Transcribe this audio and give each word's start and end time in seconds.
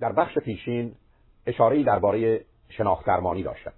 در 0.00 0.12
بخش 0.12 0.38
پیشین 0.38 0.94
اشاره 1.46 1.82
درباره 1.82 2.44
شناخت 2.68 3.06
درمانی 3.06 3.42
داشتم. 3.42 3.72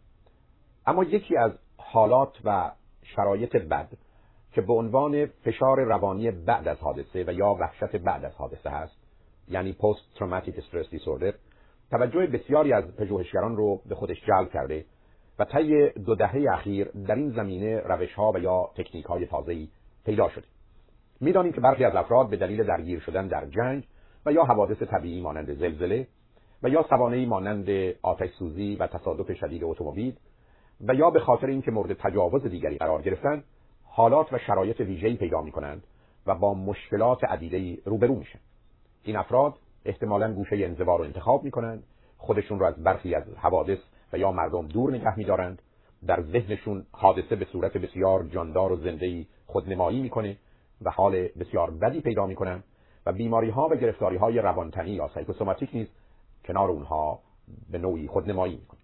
اما 0.87 1.05
یکی 1.05 1.37
از 1.37 1.53
حالات 1.77 2.39
و 2.45 2.71
شرایط 3.03 3.57
بد 3.57 3.89
که 4.53 4.61
به 4.61 4.73
عنوان 4.73 5.27
فشار 5.27 5.81
روانی 5.81 6.31
بعد 6.31 6.69
از 6.69 6.79
حادثه 6.79 7.25
و 7.27 7.33
یا 7.33 7.55
وحشت 7.55 7.97
بعد 7.97 8.25
از 8.25 8.35
حادثه 8.35 8.71
هست 8.71 8.97
یعنی 9.49 9.73
پست 9.73 10.15
تروماتیک 10.19 10.59
استرس 10.59 10.91
دیسوردر 10.91 11.35
توجه 11.91 12.27
بسیاری 12.27 12.73
از 12.73 12.97
پژوهشگران 12.97 13.57
رو 13.57 13.81
به 13.87 13.95
خودش 13.95 14.25
جلب 14.27 14.51
کرده 14.51 14.85
و 15.39 15.45
طی 15.45 15.91
دو 15.91 16.15
دهه 16.15 16.45
اخیر 16.53 16.91
در 17.07 17.15
این 17.15 17.31
زمینه 17.31 17.81
روش 17.81 18.15
ها 18.15 18.33
و 18.33 18.39
یا 18.39 18.71
تکنیک 18.77 19.05
های 19.05 19.27
تازه‌ای 19.27 19.69
پیدا 20.07 20.29
شده. 20.29 20.47
می‌دانیم 21.21 21.53
که 21.53 21.61
برخی 21.61 21.85
از 21.85 21.95
افراد 21.95 22.31
به 22.31 22.37
دلیل 22.37 22.65
درگیر 22.65 23.01
شدن 23.01 23.27
در 23.29 23.47
جنگ 23.47 23.85
و 24.27 24.33
یا 24.33 24.45
حوادث 24.45 24.83
طبیعی 24.83 25.21
مانند 25.21 25.55
زلزله 25.55 26.07
و 26.63 26.69
یا 26.69 26.87
سوانه 26.89 27.27
مانند 27.27 27.71
آتش 28.03 28.31
سوزی 28.31 28.77
و 28.77 28.87
تصادف 28.87 29.33
شدید 29.33 29.65
اتومبیل 29.65 30.17
و 30.81 30.95
یا 30.95 31.11
به 31.11 31.21
خاطر 31.21 31.47
اینکه 31.47 31.71
مورد 31.71 31.93
تجاوز 31.93 32.47
دیگری 32.47 32.79
قرار 32.79 33.03
گرفتن 33.03 33.45
حالات 33.85 34.33
و 34.33 34.39
شرایط 34.39 34.81
ویژه‌ای 34.81 35.17
پیدا 35.17 35.43
می‌کنند 35.43 35.87
و 36.27 36.35
با 36.35 36.55
مشکلات 36.55 37.25
عدیده‌ای 37.25 37.79
روبرو 37.85 38.15
میشن. 38.15 38.39
این 39.05 39.17
افراد 39.17 39.55
احتمالا 39.85 40.33
گوشه 40.33 40.57
انزوا 40.57 40.97
رو 40.97 41.05
انتخاب 41.05 41.45
می‌کنند 41.45 41.85
خودشون 42.19 42.59
رو 42.59 42.67
از 42.67 42.85
برخی 42.85 43.15
از 43.15 43.25
حوادث 43.37 43.79
و 44.13 44.19
یا 44.19 44.33
مردم 44.33 44.69
دور 44.69 44.91
نگه 44.95 45.19
میدارند 45.19 45.63
در 46.07 46.23
ذهنشون 46.23 46.87
حادثه 46.93 47.37
به 47.37 47.45
صورت 47.45 47.77
بسیار 47.77 48.23
جاندار 48.23 48.73
و 48.73 48.77
زنده‌ای 48.77 49.27
خودنمایی 49.47 50.03
می‌کنه 50.03 50.37
و 50.83 50.91
حال 50.91 51.29
بسیار 51.41 51.71
بدی 51.71 52.01
پیدا 52.01 52.27
می‌کنن 52.27 52.63
و 53.07 53.13
بیماری 53.13 53.51
ها 53.51 53.69
و 53.69 53.77
گرفتاری 53.77 54.17
های 54.17 54.39
روانتنی 54.39 54.91
یا 54.91 55.11
سایکوسوماتیک 55.15 55.71
نیز 55.75 55.89
کنار 56.45 56.71
اونها 56.71 57.19
به 57.71 57.79
نوعی 57.79 58.07
خودنمایی 58.07 58.57
می‌کنه. 58.57 58.81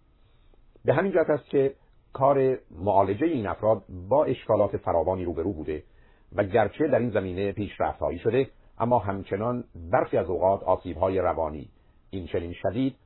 به 0.84 0.94
همین 0.94 1.12
جهت 1.12 1.30
است 1.30 1.50
که 1.50 1.74
کار 2.12 2.58
معالجه 2.70 3.26
این 3.26 3.46
افراد 3.46 3.82
با 4.08 4.24
اشکالات 4.24 4.76
فراوانی 4.76 5.24
روبرو 5.24 5.52
بوده 5.52 5.82
و 6.36 6.44
گرچه 6.44 6.88
در 6.88 6.98
این 6.98 7.10
زمینه 7.10 7.52
پیشرفتهایی 7.52 8.18
شده 8.18 8.48
اما 8.78 8.98
همچنان 8.98 9.64
برخی 9.90 10.16
از 10.16 10.26
اوقات 10.26 10.62
آسیبهای 10.62 11.18
روانی 11.18 11.68
این 12.10 12.26
چنین 12.26 12.52
شدید 12.52 12.96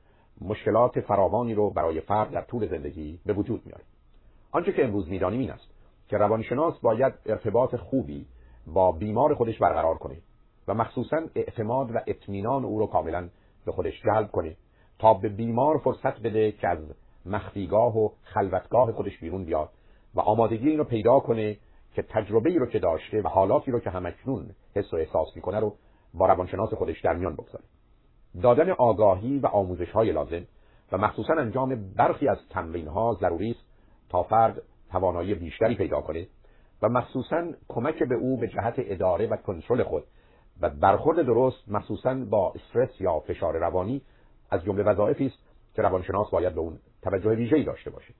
مشکلات 0.41 0.99
فراوانی 0.99 1.53
رو 1.53 1.69
برای 1.69 2.01
فرد 2.01 2.31
در 2.31 2.41
طول 2.41 2.67
زندگی 2.67 3.19
به 3.25 3.33
وجود 3.33 3.65
میاره. 3.65 3.83
آنچه 4.51 4.73
که 4.73 4.83
امروز 4.83 5.09
می‌دانیم 5.09 5.39
این 5.39 5.51
است 5.51 5.67
که 6.07 6.17
روانشناس 6.17 6.79
باید 6.79 7.13
ارتباط 7.25 7.75
خوبی 7.75 8.25
با 8.67 8.91
بیمار 8.91 9.35
خودش 9.35 9.57
برقرار 9.59 9.97
کنه 9.97 10.17
و 10.67 10.73
مخصوصا 10.73 11.21
اعتماد 11.35 11.95
و 11.95 11.99
اطمینان 12.07 12.65
او 12.65 12.79
رو 12.79 12.87
کاملا 12.87 13.29
به 13.65 13.71
خودش 13.71 14.01
جلب 14.01 14.31
کنه 14.31 14.55
تا 14.99 15.13
به 15.13 15.29
بیمار 15.29 15.77
فرصت 15.77 16.19
بده 16.19 16.51
که 16.51 16.67
از 16.67 16.77
مخفیگاه 17.25 17.97
و 17.97 18.09
خلوتگاه 18.23 18.91
خودش 18.91 19.19
بیرون 19.19 19.45
بیاد 19.45 19.69
و 20.15 20.19
آمادگی 20.19 20.69
این 20.69 20.77
رو 20.77 20.83
پیدا 20.83 21.19
کنه 21.19 21.57
که 21.93 22.01
تجربه 22.01 22.49
ای 22.49 22.59
رو 22.59 22.65
که 22.65 22.79
داشته 22.79 23.21
و 23.21 23.27
حالاتی 23.27 23.71
رو 23.71 23.79
که 23.79 23.89
همکنون 23.89 24.49
حس 24.75 24.93
و 24.93 24.95
احساس 24.95 25.27
می‌کنه 25.35 25.59
رو 25.59 25.75
با 26.13 26.25
روانشناس 26.25 26.73
خودش 26.73 27.01
در 27.01 27.13
میان 27.13 27.33
بگذاره. 27.33 27.63
دادن 28.41 28.69
آگاهی 28.69 29.39
و 29.39 29.47
آموزش 29.47 29.91
های 29.91 30.11
لازم 30.11 30.43
و 30.91 30.97
مخصوصا 30.97 31.33
انجام 31.33 31.93
برخی 31.97 32.27
از 32.27 32.37
تمرین 32.49 32.87
ها 32.87 33.17
ضروری 33.21 33.51
است 33.51 33.63
تا 34.09 34.23
فرد 34.23 34.61
توانایی 34.91 35.35
بیشتری 35.35 35.75
پیدا 35.75 36.01
کنه 36.01 36.27
و 36.81 36.89
مخصوصا 36.89 37.51
کمک 37.67 38.03
به 38.03 38.15
او 38.15 38.37
به 38.37 38.47
جهت 38.47 38.73
اداره 38.77 39.27
و 39.27 39.35
کنترل 39.35 39.83
خود 39.83 40.03
و 40.61 40.69
برخورد 40.69 41.25
درست 41.25 41.69
مخصوصا 41.69 42.25
با 42.29 42.53
استرس 42.55 43.01
یا 43.01 43.19
فشار 43.19 43.57
روانی 43.57 44.01
از 44.49 44.63
جمله 44.63 44.83
وظایفی 44.83 45.25
است 45.25 45.37
که 45.75 45.81
روانشناس 45.81 46.29
باید 46.31 46.53
به 46.53 46.61
اون 46.61 46.79
توجه 47.01 47.29
ویژه‌ای 47.29 47.63
داشته 47.63 47.89
باشه. 47.89 48.13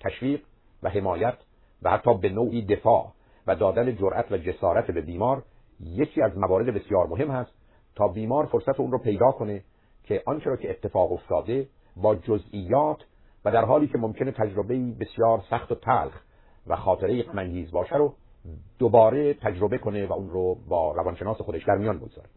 تشویق 0.00 0.40
و 0.82 0.90
حمایت 0.90 1.38
و 1.82 1.90
حتی 1.90 2.18
به 2.18 2.28
نوعی 2.28 2.66
دفاع 2.66 3.12
و 3.46 3.56
دادن 3.56 3.96
جرأت 3.96 4.32
و 4.32 4.36
جسارت 4.36 4.90
به 4.90 5.00
بیمار 5.00 5.42
یکی 5.80 6.22
از 6.22 6.38
موارد 6.38 6.74
بسیار 6.74 7.06
مهم 7.06 7.30
هست 7.30 7.52
تا 7.94 8.08
بیمار 8.08 8.46
فرصت 8.46 8.80
اون 8.80 8.92
رو 8.92 8.98
پیدا 8.98 9.30
کنه 9.30 9.64
که 10.04 10.22
آنچه 10.26 10.50
را 10.50 10.56
که 10.56 10.70
اتفاق 10.70 11.12
افتاده 11.12 11.68
با 11.96 12.14
جزئیات 12.14 12.98
و 13.44 13.52
در 13.52 13.64
حالی 13.64 13.86
که 13.86 13.98
ممکنه 13.98 14.32
تجربه 14.32 14.78
بسیار 15.00 15.42
سخت 15.50 15.72
و 15.72 15.74
تلخ 15.74 16.22
و 16.66 16.76
خاطره 16.76 17.24
منگیز 17.34 17.70
باشه 17.70 17.96
رو 17.96 18.14
دوباره 18.78 19.34
تجربه 19.34 19.78
کنه 19.78 20.06
و 20.06 20.12
اون 20.12 20.30
رو 20.30 20.56
با 20.68 20.92
روانشناس 20.92 21.36
خودش 21.36 21.64
در 21.64 21.76
میان 21.76 21.98
بگذاره. 21.98 22.28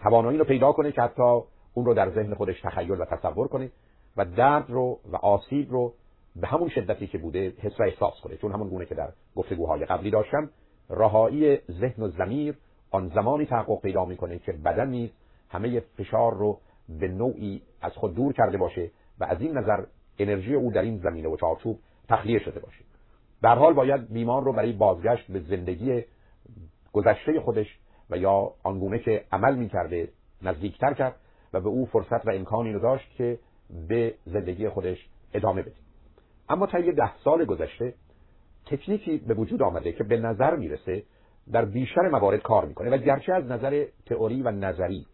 توانایی 0.00 0.38
رو 0.38 0.44
پیدا 0.44 0.72
کنه 0.72 0.92
که 0.92 1.02
حتی 1.02 1.40
اون 1.74 1.86
رو 1.86 1.94
در 1.94 2.10
ذهن 2.10 2.34
خودش 2.34 2.60
تخیل 2.60 2.90
و 3.00 3.04
تصور 3.04 3.48
کنه 3.48 3.70
و 4.16 4.24
درد 4.24 4.70
رو 4.70 4.98
و 5.12 5.16
آسیب 5.16 5.70
رو 5.70 5.92
به 6.36 6.46
همون 6.46 6.68
شدتی 6.68 7.06
که 7.06 7.18
بوده 7.18 7.52
حس 7.58 7.80
و 7.80 7.82
احساس 7.82 8.20
کنه. 8.22 8.36
چون 8.36 8.52
همون 8.52 8.68
گونه 8.68 8.86
که 8.86 8.94
در 8.94 9.08
گفتگوهای 9.36 9.84
قبلی 9.84 10.10
داشتم 10.10 10.50
رهایی 10.90 11.58
ذهن 11.70 12.02
و 12.02 12.08
ضمیر 12.08 12.54
آن 12.90 13.08
زمانی 13.08 13.46
تحقق 13.46 13.80
پیدا 13.80 14.04
می‌کنه 14.04 14.38
که 14.38 14.52
بدن 14.52 14.88
نیز 14.88 15.10
همه 15.50 15.80
فشار 15.80 16.34
رو 16.34 16.58
به 16.88 17.08
نوعی 17.08 17.62
از 17.82 17.92
خود 17.92 18.14
دور 18.14 18.32
کرده 18.32 18.58
باشه 18.58 18.90
و 19.20 19.24
از 19.24 19.40
این 19.40 19.58
نظر 19.58 19.84
انرژی 20.18 20.54
او 20.54 20.72
در 20.72 20.82
این 20.82 20.98
زمینه 20.98 21.28
و 21.28 21.36
چارچوب 21.36 21.78
تخلیه 22.08 22.38
شده 22.38 22.60
باشه. 22.60 22.84
در 23.44 23.58
حال 23.58 23.72
باید 23.74 24.12
بیمار 24.12 24.44
رو 24.44 24.52
برای 24.52 24.72
بازگشت 24.72 25.32
به 25.32 25.40
زندگی 25.40 26.04
گذشته 26.92 27.40
خودش 27.40 27.78
و 28.10 28.16
یا 28.16 28.52
آنگونه 28.62 28.98
که 28.98 29.24
عمل 29.32 29.54
می‌کرده 29.54 30.08
نزدیکتر 30.42 30.94
کرد 30.94 31.16
و 31.52 31.60
به 31.60 31.68
او 31.68 31.86
فرصت 31.86 32.26
و 32.26 32.30
امکانی 32.30 32.72
رو 32.72 32.80
داشت 32.80 33.10
که 33.16 33.38
به 33.88 34.14
زندگی 34.26 34.68
خودش 34.68 35.08
ادامه 35.34 35.62
بده. 35.62 35.74
اما 36.48 36.66
تا 36.66 36.78
یه 36.78 36.92
ده 36.92 37.16
سال 37.24 37.44
گذشته 37.44 37.94
تکنیکی 38.66 39.18
به 39.18 39.34
وجود 39.34 39.62
آمده 39.62 39.92
که 39.92 40.04
به 40.04 40.16
نظر 40.16 40.56
می‌رسه 40.56 41.02
در 41.52 41.64
بیشتر 41.64 42.08
موارد 42.08 42.42
کار 42.42 42.64
می‌کنه 42.64 42.90
و 42.90 42.96
گرچه 42.96 43.32
از 43.32 43.44
نظر 43.44 43.86
تئوری 44.06 44.42
و 44.42 44.50
نظری 44.50 45.06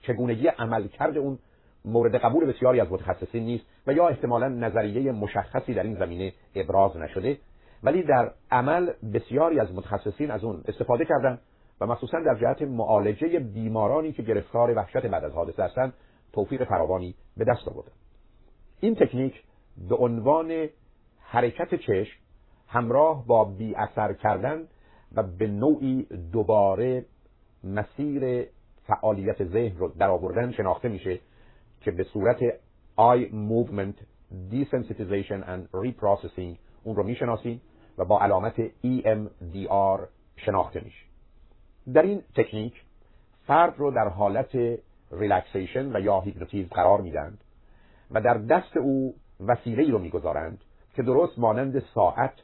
چگونگی 0.00 0.46
عمل 0.46 0.88
کرده 0.88 1.20
اون 1.20 1.38
مورد 1.84 2.14
قبول 2.14 2.44
بسیاری 2.44 2.80
از 2.80 2.92
متخصصین 2.92 3.44
نیست 3.44 3.64
و 3.86 3.92
یا 3.92 4.08
احتمالا 4.08 4.48
نظریه 4.48 5.12
مشخصی 5.12 5.74
در 5.74 5.82
این 5.82 5.94
زمینه 5.94 6.32
ابراز 6.54 6.96
نشده 6.96 7.38
ولی 7.82 8.02
در 8.02 8.32
عمل 8.50 8.90
بسیاری 9.14 9.60
از 9.60 9.74
متخصصین 9.74 10.30
از 10.30 10.44
اون 10.44 10.62
استفاده 10.68 11.04
کردن 11.04 11.38
و 11.80 11.86
مخصوصا 11.86 12.20
در 12.20 12.34
جهت 12.40 12.62
معالجه 12.62 13.38
بیمارانی 13.38 14.12
که 14.12 14.22
گرفتار 14.22 14.76
وحشت 14.76 15.06
بعد 15.06 15.24
از 15.24 15.32
حادثه 15.32 15.62
هستند 15.62 15.92
توفیق 16.32 16.64
فراوانی 16.64 17.14
به 17.36 17.44
دست 17.44 17.68
آوردن. 17.68 17.92
این 18.80 18.94
تکنیک 18.94 19.42
به 19.88 19.96
عنوان 19.96 20.68
حرکت 21.20 21.74
چشم 21.74 22.18
همراه 22.68 23.26
با 23.26 23.44
بی 23.44 23.74
اثر 23.74 24.12
کردن 24.12 24.62
و 25.14 25.22
به 25.22 25.46
نوعی 25.46 26.06
دوباره 26.32 27.04
مسیر 27.64 28.46
فعالیت 28.86 29.44
ذهن 29.44 29.78
رو 29.78 29.88
در 29.98 30.10
آوردن 30.10 30.52
شناخته 30.52 30.88
میشه. 30.88 31.18
که 31.80 31.90
به 31.90 32.04
صورت 32.04 32.38
eye 32.98 33.30
movement 33.32 33.96
desensitization 34.50 35.42
and 35.52 35.84
reprocessing 35.84 36.56
اون 36.84 36.96
رو 36.96 37.02
می‌شناسیم 37.02 37.60
و 37.98 38.04
با 38.04 38.20
علامت 38.20 38.54
EMDR 38.68 40.00
شناخته 40.36 40.80
میشه 40.80 41.04
در 41.94 42.02
این 42.02 42.22
تکنیک 42.36 42.82
فرد 43.46 43.74
رو 43.78 43.90
در 43.90 44.08
حالت 44.08 44.56
relaxation 45.12 45.96
و 45.96 46.00
یا 46.00 46.20
هیپنوتیزم 46.20 46.68
قرار 46.68 47.00
میدن 47.00 47.38
و 48.10 48.20
در 48.20 48.34
دست 48.34 48.76
او 48.76 49.14
وسیله 49.40 49.90
رو 49.90 49.98
می‌گذارند 49.98 50.64
که 50.96 51.02
درست 51.02 51.38
مانند 51.38 51.82
ساعت 51.94 52.34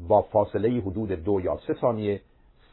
با 0.00 0.22
فاصله 0.22 0.80
حدود 0.80 1.12
دو 1.12 1.40
یا 1.40 1.58
سه 1.66 1.74
ثانیه 1.80 2.20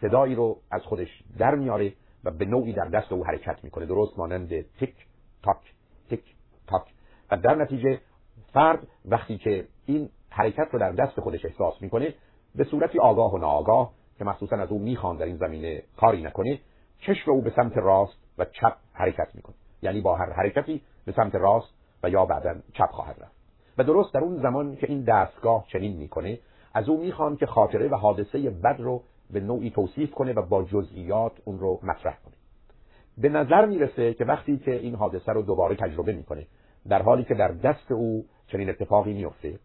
صدایی 0.01 0.35
رو 0.35 0.57
از 0.71 0.81
خودش 0.81 1.23
در 1.37 1.55
میاره 1.55 1.93
و 2.23 2.31
به 2.31 2.45
نوعی 2.45 2.73
در 2.73 2.85
دست 2.85 3.11
او 3.11 3.25
حرکت 3.25 3.63
می‌کنه. 3.63 3.85
درست 3.85 4.17
مانند 4.17 4.61
تک 4.61 4.93
تاک. 5.43 5.73
تک 6.11 6.23
تاک. 6.67 6.83
و 7.31 7.37
در 7.37 7.55
نتیجه 7.55 7.99
فرد 8.53 8.87
وقتی 9.05 9.37
که 9.37 9.67
این 9.85 10.09
حرکت 10.29 10.67
رو 10.71 10.79
در 10.79 10.91
دست 10.91 11.19
خودش 11.19 11.45
احساس 11.45 11.81
می‌کنه 11.81 12.13
به 12.55 12.63
صورتی 12.63 12.99
آگاه 12.99 13.33
و 13.33 13.37
ناآگاه 13.37 13.91
که 14.17 14.25
مخصوصا 14.25 14.55
از 14.55 14.71
او 14.71 14.79
می‌خوان 14.79 15.17
در 15.17 15.25
این 15.25 15.37
زمینه 15.37 15.83
کاری 15.97 16.23
نکنه 16.23 16.59
چشم 16.99 17.31
او 17.31 17.41
به 17.41 17.49
سمت 17.55 17.77
راست 17.77 18.17
و 18.37 18.45
چپ 18.45 18.73
حرکت 18.93 19.35
می‌کنه. 19.35 19.55
یعنی 19.81 20.01
با 20.01 20.15
هر 20.15 20.33
حرکتی 20.33 20.81
به 21.05 21.11
سمت 21.11 21.35
راست 21.35 21.73
و 22.03 22.09
یا 22.09 22.25
بعدا 22.25 22.55
چپ 22.73 22.89
خواهد 22.91 23.15
رفت. 23.21 23.35
و 23.77 23.83
درست 23.83 24.13
در 24.13 24.19
اون 24.19 24.41
زمان 24.41 24.75
که 24.75 24.87
این 24.89 25.03
دستگاه 25.03 25.65
چنین 25.67 25.97
می‌کنه 25.97 26.39
از 26.73 26.89
او 26.89 27.01
می‌خوان 27.01 27.37
که 27.37 27.45
خاطره 27.45 27.87
و 27.87 27.95
حادثه 27.95 28.49
بد 28.49 28.75
رو 28.79 29.03
به 29.29 29.39
نوعی 29.39 29.69
توصیف 29.69 30.11
کنه 30.11 30.33
و 30.33 30.41
با 30.41 30.63
جزئیات 30.63 31.31
اون 31.45 31.59
رو 31.59 31.79
مطرح 31.83 32.17
کنه. 32.25 32.35
به 33.17 33.29
نظر 33.29 33.65
می‌رسه 33.65 34.13
که 34.13 34.25
وقتی 34.25 34.57
که 34.57 34.75
این 34.75 34.95
حادثه 34.95 35.31
رو 35.31 35.41
دوباره 35.41 35.75
تجربه 35.75 36.13
می‌کنه 36.13 36.47
در 36.89 37.01
حالی 37.01 37.23
که 37.23 37.33
در 37.33 37.47
دست 37.47 37.91
او 37.91 38.25
چنین 38.47 38.69
اتفاقی 38.69 39.13
میفته 39.13 39.59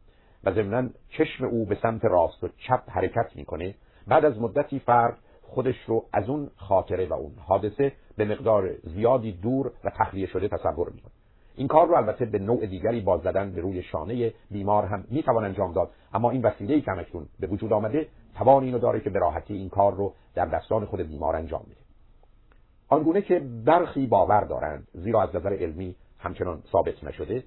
و 0.45 0.53
ضمنا 0.53 0.89
چشم 1.09 1.45
او 1.45 1.67
به 1.67 1.79
سمت 1.83 2.05
راست 2.05 2.45
و 2.45 2.49
چپ 2.49 2.83
حرکت 2.91 3.31
می‌کنه 3.35 3.75
بعد 4.07 4.25
از 4.25 4.41
مدتی 4.41 4.79
فرد 4.79 5.19
خودش 5.43 5.77
رو 5.87 6.05
از 6.13 6.29
اون 6.29 6.51
خاطره 6.57 7.07
و 7.07 7.13
اون 7.13 7.33
حادثه 7.39 7.93
به 8.17 8.25
مقدار 8.25 8.71
زیادی 8.83 9.33
دور 9.33 9.73
و 9.85 9.91
تخلیه 9.91 10.27
شده 10.27 10.49
تصور 10.49 10.91
می‌کنه. 10.91 11.13
این 11.57 11.69
کار 11.69 11.87
رو 11.87 11.95
البته 11.95 12.25
به 12.25 12.39
نوع 12.39 12.67
دیگری 12.67 13.01
باز 13.01 13.21
زدن 13.21 13.53
به 13.53 13.61
روی 13.61 13.83
شانه 13.83 14.33
بیمار 14.51 14.85
هم 14.85 15.05
می‌توان 15.11 15.45
انجام 15.45 15.73
داد 15.73 15.91
اما 16.15 16.31
این 16.31 16.43
وسیله 16.43 16.81
که 16.81 16.91
همکنون 16.91 17.27
به 17.41 17.47
وجود 17.47 17.73
آمده 17.73 18.09
توان 18.35 18.65
اینو 18.65 18.79
داره 18.79 19.01
که 19.01 19.11
به 19.11 19.19
راحتی 19.19 19.55
این 19.55 19.69
کار 19.69 19.95
رو 19.95 20.13
در 20.35 20.47
دستان 20.47 20.85
خود 20.85 21.01
بیمار 21.01 21.37
انجام 21.37 21.63
بده. 21.63 21.86
آنگونه 22.89 23.23
که 23.23 23.43
برخی 23.65 24.07
باور 24.07 24.45
دارند 24.45 24.89
زیرا 24.93 25.23
از 25.23 25.37
نظر 25.37 25.53
علمی 25.53 25.97
همچنان 26.19 26.63
ثابت 26.73 27.05
نشده 27.05 27.45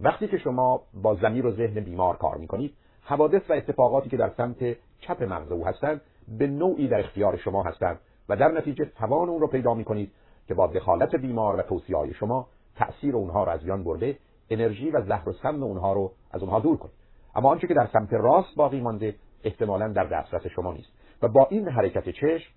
وقتی 0.00 0.28
که 0.28 0.38
شما 0.38 0.82
با 0.94 1.14
زمیر 1.14 1.46
و 1.46 1.50
ذهن 1.50 1.80
بیمار 1.80 2.16
کار 2.16 2.36
می‌کنید 2.36 2.74
حوادث 3.02 3.50
و 3.50 3.52
اتفاقاتی 3.52 4.08
که 4.08 4.16
در 4.16 4.30
سمت 4.36 4.76
چپ 5.00 5.22
مغز 5.22 5.52
او 5.52 5.66
هستند 5.66 6.00
به 6.38 6.46
نوعی 6.46 6.88
در 6.88 7.00
اختیار 7.00 7.36
شما 7.36 7.62
هستند 7.62 7.98
و 8.28 8.36
در 8.36 8.48
نتیجه 8.48 8.84
توان 8.84 9.28
اون 9.28 9.40
رو 9.40 9.46
پیدا 9.46 9.74
می‌کنید 9.74 10.12
که 10.48 10.54
با 10.54 10.66
دخالت 10.66 11.14
بیمار 11.14 11.56
و 11.56 11.62
توصیه 11.62 12.12
شما 12.12 12.48
تأثیر 12.76 13.16
اونها 13.16 13.44
رو 13.44 13.50
از 13.50 13.64
میان 13.64 13.84
برده 13.84 14.18
انرژی 14.50 14.90
و 14.90 15.02
زهر 15.02 15.28
و 15.28 15.32
سم 15.32 15.62
اونها 15.62 15.92
رو 15.92 16.12
از 16.30 16.42
اونها 16.42 16.60
دور 16.60 16.76
کنید. 16.76 16.94
اما 17.34 17.48
آنچه 17.48 17.66
که 17.66 17.74
در 17.74 17.88
سمت 17.92 18.12
راست 18.12 18.56
باقی 18.56 18.80
مانده 18.80 19.14
احتمالا 19.44 19.88
در 19.88 20.04
دسترس 20.04 20.46
شما 20.46 20.72
نیست. 20.72 20.88
و 21.22 21.28
با 21.28 21.46
این 21.50 21.68
حرکت 21.68 22.08
چشم 22.08 22.52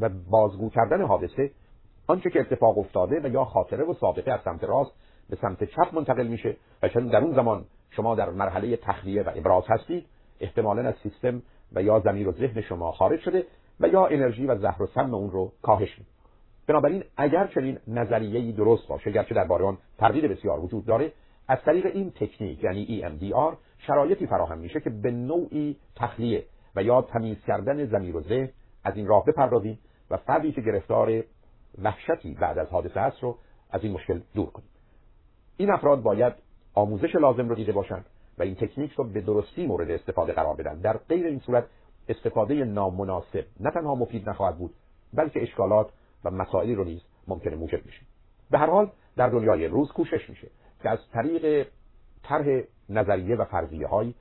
و 0.00 0.08
بازگو 0.30 0.70
کردن 0.70 1.02
حادثه 1.02 1.50
آنچه 2.06 2.30
که 2.30 2.40
اتفاق 2.40 2.78
افتاده 2.78 3.20
و 3.20 3.26
یا 3.26 3.44
خاطره 3.44 3.84
و 3.84 3.94
سابقه 3.94 4.32
از 4.32 4.40
سمت 4.44 4.64
راست 4.64 4.92
به 5.30 5.36
سمت 5.36 5.64
چپ 5.64 5.94
منتقل 5.94 6.26
میشه 6.26 6.56
و 6.82 6.88
چون 6.88 7.06
در 7.06 7.18
اون 7.18 7.34
زمان 7.34 7.64
شما 7.90 8.14
در 8.14 8.30
مرحله 8.30 8.76
تخلیه 8.76 9.22
و 9.22 9.30
ابراز 9.34 9.64
هستید 9.68 10.06
احتمالا 10.40 10.88
از 10.88 10.94
سیستم 11.02 11.42
و 11.72 11.82
یا 11.82 12.00
زمیر 12.00 12.28
و 12.28 12.32
ذهن 12.32 12.60
شما 12.60 12.92
خارج 12.92 13.20
شده 13.20 13.44
و 13.80 13.88
یا 13.88 14.06
انرژی 14.06 14.46
و 14.46 14.58
زهر 14.58 14.82
و 14.82 14.86
سم 14.86 15.14
اون 15.14 15.30
رو 15.30 15.52
کاهش 15.62 15.98
میده. 15.98 16.10
بنابراین 16.66 17.04
اگر 17.16 17.46
چنین 17.46 17.78
نظریه‌ای 17.88 18.52
درست 18.52 18.88
باشه 18.88 19.10
گرچه 19.10 19.34
در 19.34 19.52
آن 19.52 19.78
تردید 19.98 20.24
بسیار 20.24 20.60
وجود 20.60 20.86
داره 20.86 21.12
از 21.48 21.58
طریق 21.64 21.86
این 21.86 22.10
تکنیک 22.10 22.64
یعنی 22.64 23.02
EMDR 23.02 23.56
شرایطی 23.78 24.26
فراهم 24.26 24.58
میشه 24.58 24.80
که 24.80 24.90
به 24.90 25.10
نوعی 25.10 25.76
تخلیه 25.96 26.44
و 26.76 26.82
یا 26.82 27.02
تمیز 27.02 27.36
کردن 27.46 27.86
زمیر 27.86 28.16
و 28.16 28.20
ذهن 28.20 28.48
از 28.84 28.96
این 28.96 29.06
راه 29.06 29.24
بپردازیم 29.24 29.78
و 30.10 30.16
فردی 30.16 30.52
که 30.52 30.60
گرفتار 30.60 31.22
وحشتی 31.82 32.34
بعد 32.34 32.58
از 32.58 32.68
حادثه 32.68 33.00
است 33.00 33.22
رو 33.22 33.38
از 33.70 33.84
این 33.84 33.92
مشکل 33.92 34.20
دور 34.34 34.50
کنیم. 34.50 34.68
این 35.56 35.70
افراد 35.70 36.02
باید 36.02 36.32
آموزش 36.74 37.14
لازم 37.14 37.48
رو 37.48 37.54
دیده 37.54 37.72
باشند 37.72 38.06
و 38.38 38.42
این 38.42 38.54
تکنیک 38.54 38.92
رو 38.92 39.04
به 39.04 39.20
درستی 39.20 39.66
مورد 39.66 39.90
استفاده 39.90 40.32
قرار 40.32 40.56
بدن. 40.56 40.80
در 40.80 40.96
غیر 40.96 41.26
این 41.26 41.38
صورت 41.38 41.64
استفاده 42.08 42.54
نامناسب 42.54 43.44
نه 43.60 43.70
تنها 43.70 43.94
مفید 43.94 44.28
نخواهد 44.28 44.58
بود 44.58 44.74
بلکه 45.14 45.42
اشکالات 45.42 45.90
و 46.24 46.30
مسائلی 46.30 46.74
رو 46.74 46.84
نیز 46.84 47.00
ممکنه 47.28 47.56
موجب 47.56 47.86
بشه. 47.86 48.02
به 48.50 48.58
هر 48.58 48.70
حال 48.70 48.90
در 49.16 49.28
دنیای 49.28 49.68
روز 49.68 49.92
کوشش 49.92 50.30
میشه 50.30 50.48
که 50.82 50.90
از 50.90 50.98
طریق 51.12 51.66
طرح 52.22 52.62
نظریه 52.88 53.36
و 53.36 53.44
فرضیه 53.44 53.86
های 53.86 54.14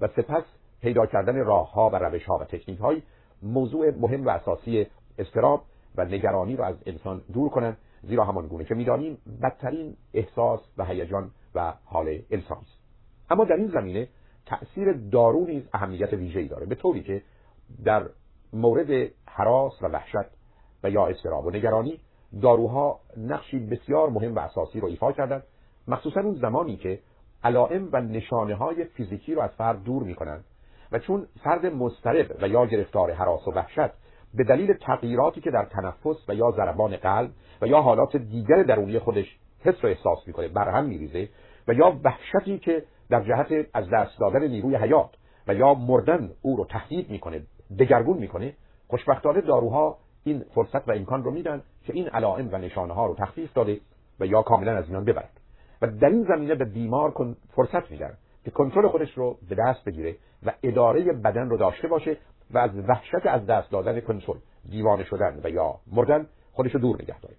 و 0.00 0.08
سپس 0.08 0.44
پیدا 0.80 1.06
کردن 1.06 1.36
راه 1.36 1.72
ها 1.72 1.90
و 1.90 1.96
روش 1.96 2.24
ها 2.24 2.38
و 2.38 2.44
تکنیک 2.44 2.78
های 2.78 3.02
موضوع 3.42 3.90
مهم 3.90 4.26
و 4.26 4.28
اساسی 4.28 4.86
استراب 5.18 5.62
و 5.96 6.04
نگرانی 6.04 6.56
رو 6.56 6.64
از 6.64 6.76
انسان 6.86 7.22
دور 7.32 7.48
کنند 7.48 7.76
زیرا 8.02 8.24
همان 8.24 8.46
گونه 8.46 8.64
که 8.64 8.74
می‌دانیم 8.74 9.18
بدترین 9.42 9.96
احساس 10.14 10.60
و 10.78 10.84
هیجان 10.84 11.30
و 11.54 11.72
حال 11.84 12.18
انسانی 12.30 12.60
است. 12.60 12.78
اما 13.30 13.44
در 13.44 13.56
این 13.56 13.68
زمینه 13.68 14.08
تأثیر 14.46 14.92
دارو 14.92 15.44
نیز 15.46 15.62
اهمیت 15.72 16.12
ویژه‌ای 16.12 16.48
داره 16.48 16.66
به 16.66 16.74
طوری 16.74 17.02
که 17.02 17.22
در 17.84 18.08
مورد 18.52 19.10
حراس 19.26 19.82
و 19.82 19.86
وحشت 19.86 20.30
و 20.84 20.90
یا 20.90 21.06
استراب 21.06 21.46
و 21.46 21.50
نگرانی 21.50 22.00
داروها 22.42 23.00
نقشی 23.16 23.58
بسیار 23.58 24.10
مهم 24.10 24.34
و 24.34 24.38
اساسی 24.38 24.80
رو 24.80 24.88
ایفا 24.88 25.12
کردند 25.12 25.42
مخصوصا 25.88 26.20
اون 26.20 26.34
زمانی 26.34 26.76
که 26.76 27.00
علائم 27.44 27.88
و 27.92 28.00
نشانه 28.00 28.54
های 28.54 28.84
فیزیکی 28.84 29.34
رو 29.34 29.42
از 29.42 29.50
فرد 29.50 29.82
دور 29.84 30.02
می‌کنند 30.02 30.44
و 30.92 30.98
چون 30.98 31.26
فرد 31.44 31.66
مضطرب 31.66 32.42
و 32.42 32.48
یا 32.48 32.66
گرفتار 32.66 33.12
حراس 33.12 33.48
و 33.48 33.50
وحشت 33.50 33.90
به 34.34 34.44
دلیل 34.44 34.72
تغییراتی 34.72 35.40
که 35.40 35.50
در 35.50 35.64
تنفس 35.64 36.28
و 36.28 36.34
یا 36.34 36.50
ضربان 36.50 36.96
قلب 36.96 37.30
و 37.62 37.66
یا 37.66 37.80
حالات 37.80 38.16
دیگر 38.16 38.62
درونی 38.62 38.98
خودش 38.98 39.38
حس 39.64 39.84
و 39.84 39.86
احساس 39.86 40.18
می‌کنه 40.26 40.48
برهم 40.48 40.84
میریزه 40.84 41.28
و 41.68 41.72
یا 41.72 41.96
وحشتی 42.04 42.58
که 42.58 42.84
در 43.10 43.22
جهت 43.22 43.66
از 43.74 43.90
دست 43.90 44.20
دادن 44.20 44.48
نیروی 44.48 44.76
حیات 44.76 45.10
و 45.48 45.54
یا 45.54 45.74
مردن 45.74 46.30
او 46.42 46.56
رو 46.56 46.64
تهدید 46.64 47.10
می‌کنه 47.10 47.42
دگرگون 47.78 48.18
می‌کنه 48.18 48.54
خوشبختانه 48.88 49.40
داروها 49.40 49.98
این 50.24 50.44
فرصت 50.54 50.88
و 50.88 50.92
امکان 50.92 51.24
رو 51.24 51.30
میدن 51.30 51.62
که 51.84 51.92
این 51.92 52.08
علائم 52.08 52.48
و 52.52 52.58
نشانه 52.58 52.94
ها 52.94 53.06
رو 53.06 53.14
تخفیف 53.14 53.52
داده 53.52 53.80
و 54.20 54.26
یا 54.26 54.42
کاملا 54.42 54.76
از 54.76 54.86
اینان 54.86 55.04
ببرد. 55.04 55.40
و 55.82 55.86
در 55.86 56.08
این 56.08 56.24
زمینه 56.28 56.54
به 56.54 56.64
بیمار 56.64 57.34
فرصت 57.56 57.90
میدن 57.90 58.14
که 58.44 58.50
کنترل 58.50 58.88
خودش 58.88 59.18
رو 59.18 59.38
به 59.48 59.54
دست 59.54 59.84
بگیره 59.84 60.16
و 60.46 60.52
اداره 60.62 61.12
بدن 61.12 61.48
رو 61.48 61.56
داشته 61.56 61.88
باشه 61.88 62.16
و 62.50 62.58
از 62.58 62.70
وحشت 62.88 63.26
از 63.26 63.46
دست 63.46 63.70
دادن 63.70 64.00
کنترل 64.00 64.38
دیوانه 64.70 65.04
شدن 65.04 65.40
و 65.44 65.50
یا 65.50 65.74
مردن 65.92 66.26
خودش 66.52 66.74
رو 66.74 66.80
دور 66.80 67.02
نگه 67.02 67.20
داره 67.20 67.34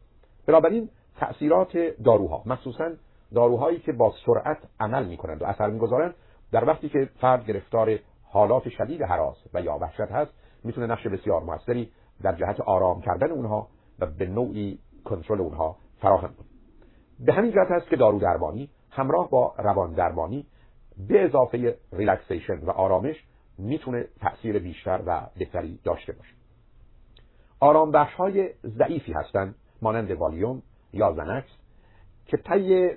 بنابراین 0.47 0.89
تأثیرات 1.19 1.77
داروها 2.03 2.43
مخصوصا 2.45 2.91
داروهایی 3.35 3.79
که 3.79 3.91
با 3.91 4.13
سرعت 4.25 4.57
عمل 4.79 5.05
می‌کنند 5.05 5.41
و 5.41 5.45
اثر 5.45 5.69
می‌گذارند 5.69 6.13
در 6.51 6.65
وقتی 6.65 6.89
که 6.89 7.09
فرد 7.21 7.45
گرفتار 7.45 7.99
حالات 8.23 8.69
شدید 8.69 9.01
حراس 9.01 9.37
و 9.53 9.61
یا 9.61 9.77
وحشت 9.77 10.11
هست 10.11 10.31
می‌تونه 10.63 10.87
نقش 10.87 11.07
بسیار 11.07 11.43
موثری 11.43 11.91
در 12.21 12.35
جهت 12.35 12.61
آرام 12.61 13.01
کردن 13.01 13.31
اونها 13.31 13.67
و 13.99 14.05
به 14.05 14.25
نوعی 14.25 14.79
کنترل 15.05 15.41
اونها 15.41 15.75
فراهم 16.01 16.27
کنه. 16.27 16.47
به 17.19 17.33
همین 17.33 17.51
جهت 17.51 17.71
هست 17.71 17.87
که 17.87 17.95
دارو 17.95 18.19
درمانی 18.19 18.69
همراه 18.89 19.29
با 19.29 19.53
روان 19.57 19.93
درمانی 19.93 20.45
به 21.07 21.25
اضافه 21.25 21.77
relaxation 21.93 22.59
و 22.59 22.69
آرامش 22.69 23.25
می‌تونه 23.59 24.05
تأثیر 24.21 24.59
بیشتر 24.59 25.01
و 25.05 25.21
بهتری 25.37 25.79
داشته 25.83 26.13
باشه. 26.13 26.33
آرام 27.59 27.91
بخش 27.91 28.13
های 28.13 28.49
ضعیفی 28.65 29.13
هستند 29.13 29.55
مانند 29.81 30.11
والیوم 30.11 30.61
یا 30.93 31.13
زنکس 31.13 31.49
که 32.25 32.37
طی 32.37 32.89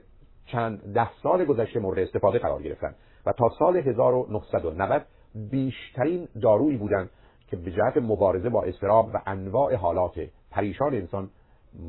چند 0.47 0.95
ده 0.95 1.11
سال 1.23 1.45
گذشته 1.45 1.81
مورد 1.81 1.99
استفاده 1.99 2.39
قرار 2.39 2.63
گرفتن 2.63 2.95
و 3.27 3.33
تا 3.33 3.51
سال 3.59 3.77
1990 3.77 5.03
بیشترین 5.35 6.29
دارویی 6.43 6.77
بودند 6.77 7.11
که 7.49 7.57
به 7.57 7.71
جهت 7.71 7.97
مبارزه 7.97 8.49
با 8.49 8.63
استراب 8.63 9.11
و 9.15 9.23
انواع 9.27 9.75
حالات 9.75 10.21
پریشان 10.51 10.95
انسان 10.95 11.31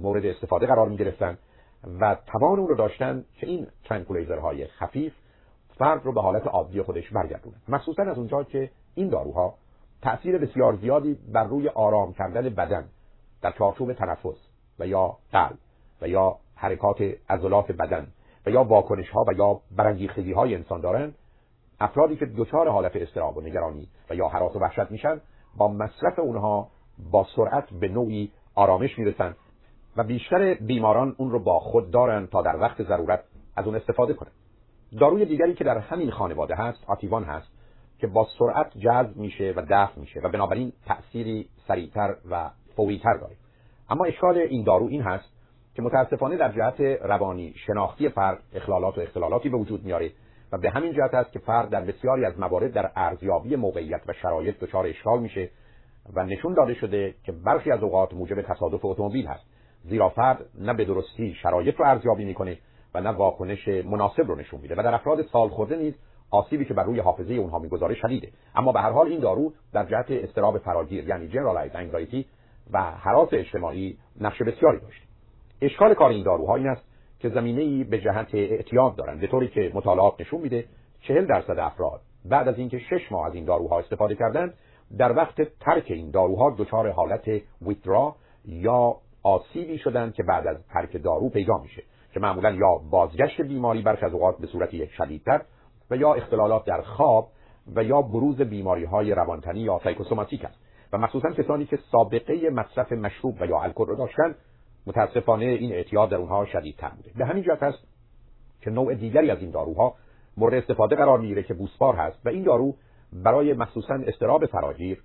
مورد 0.01 0.25
استفاده 0.25 0.65
قرار 0.65 0.89
می 0.89 0.97
گرفتن 0.97 1.37
و 1.99 2.17
توان 2.27 2.59
اون 2.59 2.67
رو 2.67 2.75
داشتن 2.75 3.25
که 3.33 3.47
این 3.47 3.67
های 4.41 4.67
خفیف 4.67 5.13
فرد 5.77 6.05
رو 6.05 6.11
به 6.11 6.21
حالت 6.21 6.47
عادی 6.47 6.81
خودش 6.81 7.09
برگردونه 7.09 7.55
مخصوصا 7.67 8.03
از 8.03 8.17
اونجا 8.17 8.43
که 8.43 8.69
این 8.95 9.09
داروها 9.09 9.53
تأثیر 10.01 10.37
بسیار 10.37 10.75
زیادی 10.75 11.17
بر 11.33 11.43
روی 11.43 11.69
آرام 11.69 12.13
کردن 12.13 12.49
بدن 12.49 12.85
در 13.41 13.51
چارچوب 13.51 13.93
تنفس 13.93 14.47
و 14.79 14.87
یا 14.87 15.17
قلب 15.31 15.57
و 16.01 16.07
یا 16.07 16.35
حرکات 16.55 17.01
عضلات 17.29 17.71
بدن 17.71 18.07
و 18.45 18.49
یا 18.49 18.63
واکنش 18.63 19.09
ها 19.09 19.25
و 19.27 19.33
یا 19.33 19.61
برانگیختگی 19.77 20.33
های 20.33 20.55
انسان 20.55 20.81
دارن 20.81 21.13
افرادی 21.79 22.15
که 22.15 22.25
دچار 22.25 22.69
حالت 22.69 22.95
استراب 22.95 23.37
و 23.37 23.41
نگرانی 23.41 23.87
و 24.09 24.15
یا 24.15 24.27
حراس 24.27 24.55
و 24.55 24.59
وحشت 24.59 24.91
میشن 24.91 25.21
با 25.57 25.67
مصرف 25.67 26.19
اونها 26.19 26.67
با 27.11 27.27
سرعت 27.35 27.69
به 27.69 27.87
نوعی 27.87 28.31
آرامش 28.55 28.99
می‌رسن 28.99 29.35
و 29.97 30.03
بیشتر 30.03 30.53
بیماران 30.53 31.15
اون 31.17 31.31
رو 31.31 31.39
با 31.39 31.59
خود 31.59 31.91
دارن 31.91 32.27
تا 32.27 32.41
در 32.41 32.59
وقت 32.59 32.83
ضرورت 32.83 33.23
از 33.55 33.65
اون 33.65 33.75
استفاده 33.75 34.13
کنند. 34.13 34.42
داروی 34.99 35.25
دیگری 35.25 35.53
که 35.53 35.63
در 35.63 35.77
همین 35.77 36.11
خانواده 36.11 36.55
هست 36.55 36.83
آتیوان 36.87 37.23
هست 37.23 37.47
که 37.99 38.07
با 38.07 38.27
سرعت 38.39 38.77
جذب 38.77 39.15
میشه 39.15 39.53
و 39.55 39.61
دفع 39.69 39.99
میشه 39.99 40.19
و 40.19 40.29
بنابراین 40.29 40.73
تأثیری 40.85 41.49
سریعتر 41.67 42.15
و 42.31 42.49
فوریتر 42.75 43.17
داره. 43.21 43.35
اما 43.89 44.05
اشکال 44.05 44.37
این 44.37 44.63
دارو 44.63 44.87
این 44.87 45.01
هست 45.01 45.33
که 45.75 45.81
متاسفانه 45.81 46.37
در 46.37 46.51
جهت 46.51 46.81
روانی 46.81 47.53
شناختی 47.67 48.09
فرد 48.09 48.39
اخلالات 48.53 48.97
و 48.97 49.01
اختلالاتی 49.01 49.49
به 49.49 49.57
وجود 49.57 49.83
میاره 49.83 50.11
و 50.51 50.57
به 50.57 50.69
همین 50.69 50.93
جهت 50.93 51.13
است 51.13 51.31
که 51.31 51.39
فرد 51.39 51.69
در 51.69 51.81
بسیاری 51.81 52.25
از 52.25 52.39
موارد 52.39 52.73
در 52.73 52.91
ارزیابی 52.95 53.55
موقعیت 53.55 54.01
و 54.07 54.13
شرایط 54.13 54.59
دچار 54.59 54.85
اشکال 54.85 55.19
میشه 55.19 55.49
و 56.13 56.23
نشون 56.23 56.53
داده 56.53 56.73
شده 56.73 57.15
که 57.23 57.31
برخی 57.31 57.71
از 57.71 57.83
اوقات 57.83 58.13
موجب 58.13 58.41
تصادف 58.41 58.85
اتومبیل 58.85 59.27
هست. 59.27 59.43
زیرا 59.83 60.09
فرد 60.09 60.45
نه 60.59 60.73
به 60.73 60.85
درستی 60.85 61.33
شرایط 61.33 61.75
رو 61.75 61.85
ارزیابی 61.85 62.25
می‌کنه 62.25 62.57
و 62.93 63.01
نه 63.01 63.09
واکنش 63.09 63.67
مناسب 63.67 64.27
رو 64.27 64.35
نشون 64.35 64.61
میده. 64.61 64.75
و 64.75 64.83
در 64.83 64.95
افراد 64.95 65.21
سال 65.21 65.49
خورده 65.49 65.75
نیز 65.75 65.93
آسیبی 66.31 66.65
که 66.65 66.73
بر 66.73 66.83
روی 66.83 66.99
حافظه 66.99 67.33
اونها 67.33 67.59
می‌گذاره 67.59 67.95
شدیده. 67.95 68.29
اما 68.55 68.71
به 68.71 68.79
هر 68.79 68.91
حال 68.91 69.07
این 69.07 69.19
دارو 69.19 69.53
در 69.73 69.85
جهت 69.85 70.11
استراب 70.11 70.57
فراگیر 70.57 71.07
یعنی 71.07 71.27
جنرالایز 71.27 71.75
انگزایتی 71.75 72.25
و 72.71 72.81
حراس 72.81 73.29
اجتماعی 73.31 73.97
نقش 74.21 74.41
بسیاری 74.41 74.79
داشت 74.79 75.01
اشکال 75.61 75.93
کار 75.93 76.09
این 76.09 76.23
داروها 76.23 76.55
این 76.55 76.67
است 76.67 76.83
که 77.19 77.29
زمینه 77.29 77.61
ای 77.61 77.83
به 77.83 77.99
جهت 78.01 78.35
اعتیاد 78.35 78.95
دارند 78.95 79.19
به 79.19 79.27
طوری 79.27 79.47
که 79.47 79.71
مطالعات 79.73 80.21
نشون 80.21 80.41
میده 80.41 80.65
چهل 81.01 81.25
درصد 81.25 81.59
افراد 81.59 82.01
بعد 82.25 82.47
از 82.47 82.57
اینکه 82.57 82.79
شش 82.79 83.11
ماه 83.11 83.27
از 83.27 83.35
این 83.35 83.45
داروها 83.45 83.79
استفاده 83.79 84.15
کردند 84.15 84.53
در 84.97 85.17
وقت 85.17 85.41
ترک 85.59 85.85
این 85.87 86.11
داروها 86.11 86.55
دچار 86.57 86.89
حالت 86.89 87.41
ویترا 87.61 88.15
یا 88.45 88.95
آسیبی 89.23 89.77
شدند 89.77 90.13
که 90.13 90.23
بعد 90.23 90.47
از 90.47 90.57
ترک 90.67 91.03
دارو 91.03 91.29
پیدا 91.29 91.57
میشه. 91.57 91.83
که 92.13 92.19
معمولا 92.19 92.51
یا 92.51 92.81
بازگشت 92.89 93.41
بیماری 93.41 93.81
برخی 93.81 94.05
از 94.05 94.13
اوقات 94.13 94.37
به 94.37 94.47
صورتی 94.47 94.87
شدیدتر 94.87 95.41
و 95.91 95.95
یا 95.95 96.13
اختلالات 96.13 96.65
در 96.65 96.81
خواب 96.81 97.29
و 97.75 97.83
یا 97.83 98.01
بروز 98.01 98.41
بیماری 98.41 98.85
های 98.85 99.11
روانتنی 99.11 99.59
یا 99.59 99.79
سایکوسوماتیک 99.83 100.45
است. 100.45 100.59
و 100.93 100.97
مخصوصا 100.97 101.29
کسانی 101.29 101.65
که 101.65 101.79
سابقه 101.91 102.49
مصرف 102.49 102.91
مشروب 102.91 103.41
و 103.41 103.45
یا 103.45 103.59
الکل 103.59 103.85
رو 103.85 103.95
داشتن 103.95 104.35
متاسفانه 104.87 105.45
این 105.45 105.71
اعتیاد 105.71 106.09
در 106.09 106.17
اونها 106.17 106.45
شدیدتر 106.45 106.89
بوده. 106.89 107.11
به 107.15 107.25
همین 107.25 107.43
جهت 107.43 107.63
است 107.63 107.87
که 108.61 108.69
نوع 108.69 108.95
دیگری 108.95 109.31
از 109.31 109.39
این 109.39 109.51
داروها 109.51 109.95
مورد 110.37 110.53
استفاده 110.53 110.95
قرار 110.95 111.19
می‌گیره 111.19 111.43
که 111.43 111.53
بوسپار 111.53 111.95
هست 111.95 112.25
و 112.25 112.29
این 112.29 112.43
دارو 112.43 112.75
برای 113.13 113.53
مخصوصا 113.53 113.93
استراب 113.93 114.45
فراگیر 114.45 115.01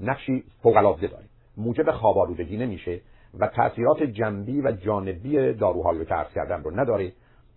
نقشی 0.00 0.44
فوق 0.62 0.76
العاده 0.76 1.06
داره. 1.06 1.24
موجب 1.56 1.90
خواب 1.90 2.18
آلودگی 2.18 2.56
نمیشه 2.56 3.00
و 3.38 3.46
تاثیرات 3.46 4.02
جنبی 4.02 4.60
و 4.60 4.72
جانبی 4.72 5.52
داروهایی 5.52 5.98
رو 5.98 6.04
که 6.04 6.14
کردم 6.34 6.62
رو 6.62 6.80
نداره 6.80 7.12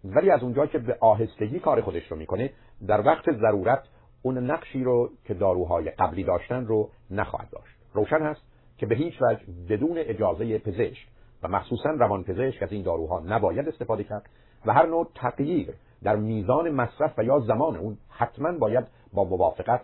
ولی 0.06 0.32
از 0.32 0.44
اونجا 0.44 0.66
که 0.66 0.80
به 0.80 0.98
آهستگی 1.00 1.60
کار 1.60 1.82
خودش 1.82 2.12
رو 2.12 2.18
می‌کنه 2.18 2.50
در 2.88 3.02
وقت 3.02 3.32
ضرورت 3.32 3.84
اون 4.22 4.52
نقشی 4.52 4.84
رو 4.84 5.10
که 5.26 5.34
داروهای 5.34 5.90
قبلی 5.90 6.24
داشتن 6.24 6.66
رو 6.66 6.90
نخواهد 7.12 7.50
داشت. 7.50 7.78
روشن 7.94 8.22
هست 8.22 8.42
که 8.78 8.86
به 8.86 8.96
هیچ 8.96 9.14
وجه 9.22 9.42
بدون 9.70 9.98
اجازه 9.98 10.60
پزشک 10.60 11.08
و 11.44 11.48
مخصوصا 11.48 11.90
روانپزشک 11.90 12.64
از 12.64 12.72
این 12.72 12.84
داروها 12.84 13.20
نباید 13.20 13.68
استفاده 13.68 14.04
کرد 14.04 14.30
و 14.66 14.74
هر 14.74 14.86
نوع 14.86 15.10
تغییر 15.16 15.74
در 16.04 16.16
میزان 16.16 16.70
مصرف 16.70 17.14
و 17.18 17.24
یا 17.24 17.40
زمان 17.40 17.76
اون 17.78 17.98
حتما 18.10 18.58
باید 18.58 18.86
با 19.14 19.24
موافقت 19.24 19.82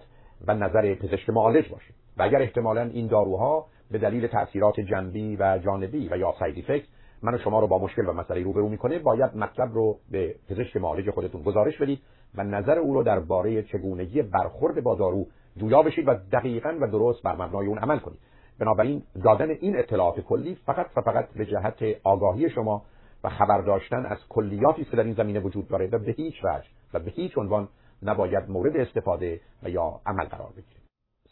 و 0.48 0.54
نظر 0.54 0.96
پزشک 0.96 1.30
معالج 1.30 1.70
باشه. 1.70 1.94
و 2.18 2.24
اگر 2.24 2.42
احتمالا 2.42 2.82
این 2.82 3.08
داروها 3.08 3.68
به 3.92 3.98
دلیل 3.98 4.28
تاثیرات 4.28 4.80
جنبی 4.80 5.36
و 5.36 5.60
جانبی 5.64 6.10
و 6.12 6.18
یا 6.18 6.34
ساید 6.40 6.58
افکت 6.58 6.88
من 7.24 7.36
و 7.36 7.38
شما 7.38 7.60
رو 7.60 7.68
با 7.68 7.80
مشکل 7.80 8.10
و 8.10 8.14
مسئله 8.14 8.44
روبرو 8.44 8.70
می‌کنه 8.70 9.00
باید 9.00 9.38
مطلب 9.38 9.74
رو 9.74 9.98
به 10.12 10.36
پزشک 10.50 10.78
معالج 10.78 11.10
خودتون 11.10 11.44
گزارش 11.44 11.78
بدید 11.78 12.00
و 12.36 12.44
نظر 12.44 12.80
او 12.80 12.94
رو 12.94 13.04
درباره 13.04 13.64
چگونگی 13.64 14.22
برخورد 14.22 14.84
با 14.84 14.96
دارو 14.96 15.26
جویا 15.58 15.84
بشید 15.84 16.08
و 16.08 16.14
دقیقا 16.32 16.78
و 16.82 16.88
درست 16.88 17.24
بر 17.24 17.36
مبنای 17.36 17.68
اون 17.68 17.78
عمل 17.78 18.00
کنید. 18.00 18.20
بنابراین 18.60 19.04
دادن 19.24 19.50
این 19.50 19.80
اطلاعات 19.80 20.20
کلی 20.20 20.58
فقط 20.66 20.86
و 20.96 21.02
فقط 21.02 21.30
به 21.30 21.46
جهت 21.46 21.84
آگاهی 22.04 22.50
شما 22.50 22.86
و 23.24 23.30
خبر 23.30 23.62
داشتن 23.62 24.06
از 24.06 24.18
کلیاتی 24.30 24.86
که 24.86 24.98
در 24.98 25.04
این 25.04 25.14
زمینه 25.14 25.40
وجود 25.40 25.68
داره 25.68 25.88
و 25.88 26.00
به 26.00 26.12
هیچ 26.12 26.36
وجه 26.44 26.68
و 26.94 27.00
به 27.00 27.12
هیچ 27.12 27.38
عنوان 27.38 27.68
نباید 28.04 28.50
مورد 28.50 28.78
استفاده 28.78 29.42
و 29.64 29.70
یا 29.70 30.02
عمل 30.06 30.26
قرار 30.26 30.50
بگیره. 30.50 30.83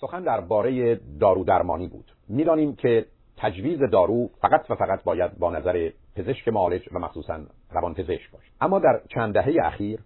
سخن 0.01 0.23
درباره 0.23 0.99
دارو 1.19 1.43
درمانی 1.43 1.87
بود. 1.87 2.11
می‌دانیم 2.29 2.75
که 2.75 3.05
تجویز 3.37 3.79
دارو 3.79 4.29
فقط 4.41 4.71
و 4.71 4.75
فقط 4.75 5.03
باید 5.03 5.37
با 5.39 5.51
نظر 5.51 5.89
پزشک 6.15 6.47
معالج 6.47 6.81
و 6.91 6.99
مخصوصا 6.99 7.39
روانپزشک 7.71 8.31
باشه 8.31 8.51
اما 8.61 8.79
در 8.79 9.01
چند 9.09 9.33
دهه 9.33 9.55
اخیر 9.63 9.99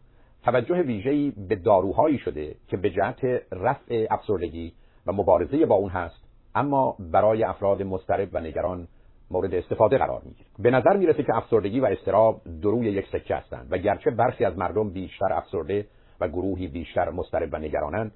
توجه 0.44 0.82
ویژه‌ای 0.82 1.34
به 1.50 1.56
داروهایی 1.56 2.18
شده 2.18 2.56
که 2.68 2.78
به 2.78 2.90
جهت 2.90 3.20
رفع 3.52 4.08
افسردگی 4.10 4.74
و 5.08 5.12
مبارزه 5.12 5.66
با 5.66 5.76
اون 5.76 5.90
هست 5.90 6.16
اما 6.56 6.96
برای 7.00 7.44
افراد 7.44 7.84
مضطرب 7.84 8.30
و 8.34 8.40
نگران 8.40 8.88
مورد 9.32 9.56
استفاده 9.56 9.98
قرار 9.98 10.22
می‌گیره 10.26 10.50
به 10.60 10.72
نظر 10.72 10.98
می‌رسه 10.98 11.24
که 11.24 11.36
افسردگی 11.36 11.80
و 11.80 11.86
استراب 11.86 12.42
دروی 12.62 12.86
یک 12.86 13.06
سکه 13.12 13.36
هستند 13.36 13.68
و 13.72 13.78
گرچه 13.78 14.12
برخی 14.12 14.46
از 14.46 14.58
مردم 14.58 14.90
بیشتر 14.90 15.34
افسرده 15.34 15.88
و 16.22 16.28
گروهی 16.28 16.68
بیشتر 16.68 17.10
مضطرب 17.10 17.50
و 17.54 17.58
نگرانند 17.58 18.12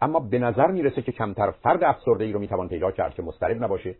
اما 0.00 0.20
به 0.20 0.38
نظر 0.38 0.66
می‌رسه 0.70 1.02
که 1.02 1.12
کمتر 1.12 1.50
فرد 1.50 1.84
افسرده 1.84 2.24
ای 2.24 2.32
رو 2.32 2.40
می‌توان 2.40 2.68
پیدا 2.68 2.90
کرد 2.90 3.14
که 3.14 3.22
مضطرب 3.22 3.64
نباشه 3.64 3.94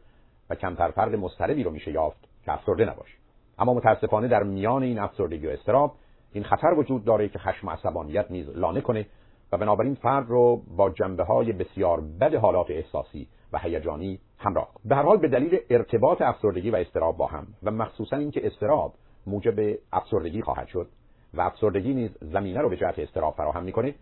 و 0.50 0.54
کمتر 0.54 0.90
فرد 0.90 1.14
مضطربی 1.14 1.62
رو 1.62 1.70
میشه 1.70 1.92
یافت 1.92 2.28
که 2.44 2.52
افسرده 2.52 2.84
نباشه. 2.84 3.14
اما 3.58 3.74
متاسفانه 3.74 4.28
در 4.28 4.42
میان 4.42 4.82
این 4.82 4.98
افسردگی 4.98 5.46
و 5.46 5.50
استراب 5.50 5.94
این 6.32 6.44
خطر 6.44 6.74
وجود 6.76 7.04
داره 7.04 7.28
که 7.28 7.38
خشم 7.38 7.68
و 7.68 7.70
عصبانیت 7.70 8.30
نیز 8.30 8.48
لانه 8.48 8.80
کنه 8.80 9.06
و 9.52 9.58
بنابراین 9.58 9.94
فرد 9.94 10.28
رو 10.28 10.62
با 10.76 10.90
جنبه 10.90 11.24
های 11.24 11.52
بسیار 11.52 12.00
بد 12.20 12.34
حالات 12.34 12.70
احساسی 12.70 13.28
و 13.52 13.58
هیجانی 13.58 14.20
همراه 14.38 14.68
به 14.84 14.96
هر 14.96 15.02
حال 15.02 15.16
به 15.16 15.28
دلیل 15.28 15.58
ارتباط 15.70 16.22
افسردگی 16.22 16.70
و 16.70 16.76
استراب 16.76 17.16
با 17.16 17.26
هم 17.26 17.46
و 17.62 17.70
مخصوصا 17.70 18.16
اینکه 18.16 18.46
استراب 18.46 18.94
موجب 19.26 19.78
افسردگی 19.92 20.42
خواهد 20.42 20.66
شد 20.66 20.88
و 21.34 21.40
افسردگی 21.40 21.94
نیز 21.94 22.10
زمینه 22.20 22.60
رو 22.60 22.68
به 22.68 22.76
جهت 22.76 22.98
استراب 22.98 23.34
فراهم 23.34 23.64
می‌کنه 23.64 23.94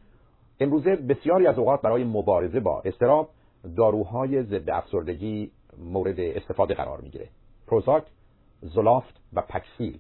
امروزه 0.61 0.97
بسیاری 0.97 1.47
از 1.47 1.59
اوقات 1.59 1.83
برای 1.83 2.05
مبارزه 2.05 2.61
با 2.61 2.83
استراب 2.85 3.29
داروهای 3.77 4.43
ضد 4.43 4.71
افسردگی 4.71 5.51
مورد 5.79 6.21
استفاده 6.21 6.75
قرار 6.75 7.01
می‌گیره. 7.01 7.29
پروزاک 7.67 8.03
زولافت 8.61 9.21
و 9.33 9.41
پکسیل 9.41 9.99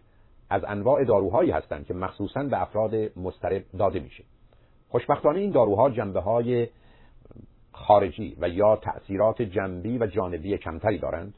از 0.50 0.64
انواع 0.64 1.04
داروهایی 1.04 1.50
هستند 1.50 1.86
که 1.86 1.94
مخصوصا 1.94 2.42
به 2.42 2.62
افراد 2.62 2.94
مضطرب 3.18 3.62
داده 3.78 4.00
میشه. 4.00 4.24
خوشبختانه 4.88 5.40
این 5.40 5.50
داروها 5.50 5.90
جنبه 5.90 6.20
های 6.20 6.68
خارجی 7.72 8.36
و 8.40 8.48
یا 8.48 8.76
تأثیرات 8.76 9.42
جنبی 9.42 9.98
و 9.98 10.06
جانبی 10.06 10.58
کمتری 10.58 10.98
دارند 10.98 11.34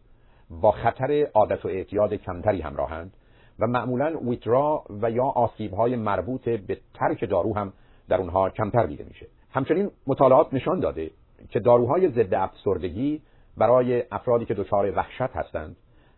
با 0.51 0.71
خطر 0.71 1.29
عادت 1.35 1.65
و 1.65 1.69
اعتیاد 1.69 2.15
کمتری 2.15 2.61
همراهند 2.61 3.15
و 3.59 3.67
معمولا 3.67 4.19
ویترا 4.19 4.85
و 5.03 5.11
یا 5.11 5.25
آسیب 5.25 5.75
های 5.75 5.97
مربوط 5.97 6.49
به 6.49 6.79
ترک 6.95 7.31
دارو 7.31 7.57
هم 7.57 7.73
در 8.09 8.17
اونها 8.17 8.51
کمتر 8.51 8.87
دیده 8.87 9.05
میشه. 9.05 9.27
همچنین 9.51 9.91
مطالعات 10.07 10.55
نشان 10.55 10.81
داده 10.81 11.11
که 11.49 11.61
داروهای 11.61 12.09
ضد 12.09 12.35
افسردگی 12.35 13.23
برای 13.57 14.05
افرادی 14.13 14.45
که 14.45 14.55
دچار 14.55 14.93
وحشت 14.97 15.37
هستند 15.37 15.77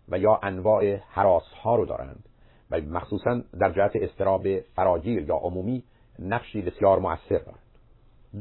و 0.08 0.18
یا 0.18 0.40
انواع 0.42 0.96
حراس 0.96 1.52
ها 1.62 1.76
رو 1.76 1.86
دارند 1.86 2.24
و 2.70 2.80
مخصوصا 2.80 3.40
در 3.60 3.72
جهت 3.72 3.96
استراب 3.96 4.60
فراگیر 4.60 5.22
یا 5.22 5.34
عمومی 5.34 5.82
نقشی 6.18 6.62
بسیار 6.62 6.98
موثر 6.98 7.38
دارند. 7.38 7.62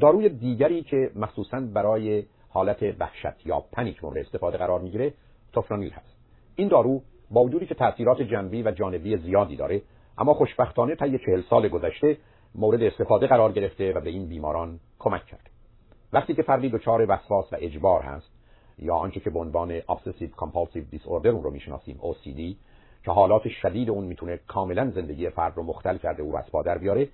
داروی 0.00 0.28
دیگری 0.28 0.82
که 0.82 1.10
مخصوصا 1.16 1.60
برای 1.60 2.24
حالت 2.48 2.82
وحشت 3.00 3.46
یا 3.46 3.64
پنیک 3.72 4.04
مورد 4.04 4.18
استفاده 4.18 4.58
قرار 4.58 4.80
می‌گیره 4.80 5.14
توفرانیل 5.52 5.90
هست. 5.90 6.16
این 6.56 6.68
دارو 6.68 7.02
با 7.30 7.44
وجودی 7.44 7.66
که 7.66 7.74
تاثیرات 7.74 8.22
جنبی 8.22 8.62
و 8.62 8.70
جانبی 8.70 9.16
زیادی 9.16 9.56
داره 9.56 9.82
اما 10.18 10.34
خوشبختانه 10.34 10.94
طی 10.94 11.18
چهل 11.18 11.42
سال 11.50 11.68
گذشته 11.68 12.16
مورد 12.54 12.82
استفاده 12.82 13.26
قرار 13.26 13.52
گرفته 13.52 13.92
و 13.92 14.00
به 14.00 14.10
این 14.10 14.28
بیماران 14.28 14.80
کمک 14.98 15.26
کرد. 15.26 15.50
وقتی 16.12 16.34
که 16.34 16.42
فردی 16.42 16.68
دچار 16.68 17.06
وسواس 17.08 17.52
و 17.52 17.56
اجبار 17.60 18.02
هست 18.02 18.30
یا 18.78 18.94
آنچه 18.94 19.20
که 19.20 19.30
به 19.30 19.38
عنوان 19.38 19.80
obsessive 19.80 20.30
compulsive 20.36 20.96
disorder 20.96 21.26
اون 21.26 21.42
رو 21.42 21.50
می‌شناسیم 21.50 22.00
OCD 22.02 22.40
که 23.04 23.10
حالات 23.10 23.48
شدید 23.48 23.90
اون 23.90 24.04
می‌تونه 24.04 24.40
کاملا 24.46 24.90
زندگی 24.90 25.30
فرد 25.30 25.56
رو 25.56 25.62
مختل 25.62 25.98
کرده 25.98 26.22
او 26.22 26.36
از 26.36 26.50
پادر 26.52 26.78
بیاره 26.78 27.08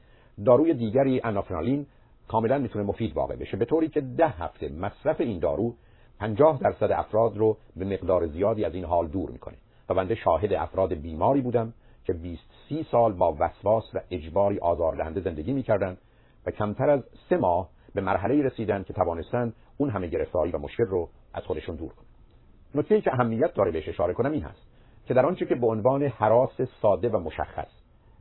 داروی 0.44 0.74
دیگری 0.74 1.20
انافرالین 1.24 1.86
کاملا 2.28 2.58
می‌تونه 2.58 2.84
مفید 2.84 3.16
واقع 3.16 3.36
بشه. 3.36 3.56
به 3.56 3.64
طوری 3.64 3.88
که 3.88 4.00
ده 4.00 4.28
هفته 4.28 4.68
مصرف 4.68 5.20
این 5.20 5.38
دارو 5.38 5.74
50 6.18 6.58
درصد 6.62 6.92
افراد 6.92 7.36
رو 7.36 7.56
به 7.76 7.84
مقدار 7.84 8.26
زیادی 8.26 8.64
از 8.64 8.74
این 8.74 8.84
حال 8.84 9.08
دور 9.08 9.30
می‌کنه. 9.30 9.56
و 9.88 9.94
بنده 9.94 10.14
شاهد 10.14 10.52
افراد 10.52 10.94
بیماری 10.94 11.40
بودم 11.40 11.72
که 12.06 12.12
20 12.12 12.42
30 12.68 12.86
سال 12.90 13.12
با 13.12 13.36
وسواس 13.38 13.84
و 13.94 14.00
اجباری 14.10 14.58
آزاردهنده 14.58 15.20
زندگی 15.20 15.52
می‌کردند 15.52 15.98
و 16.46 16.50
کمتر 16.50 16.90
از 16.90 17.00
سه 17.30 17.36
ماه 17.36 17.68
به 17.94 18.00
مرحله 18.00 18.42
رسیدن 18.42 18.82
که 18.82 18.92
توانستند 18.92 19.54
اون 19.76 19.90
همه 19.90 20.06
گرفتاری 20.06 20.52
و 20.52 20.58
مشکل 20.58 20.84
رو 20.84 21.08
از 21.34 21.42
خودشون 21.42 21.76
دور 21.76 21.92
کنن 21.92 22.06
نکته 22.74 23.00
که 23.00 23.12
اهمیت 23.12 23.54
داره 23.54 23.70
بهش 23.70 23.88
اشاره 23.88 24.14
کنم 24.14 24.32
این 24.32 24.42
هست 24.42 24.62
که 25.06 25.14
در 25.14 25.26
آنچه 25.26 25.46
که 25.46 25.54
به 25.54 25.66
عنوان 25.66 26.02
حراس 26.02 26.60
ساده 26.82 27.08
و 27.08 27.18
مشخص 27.18 27.70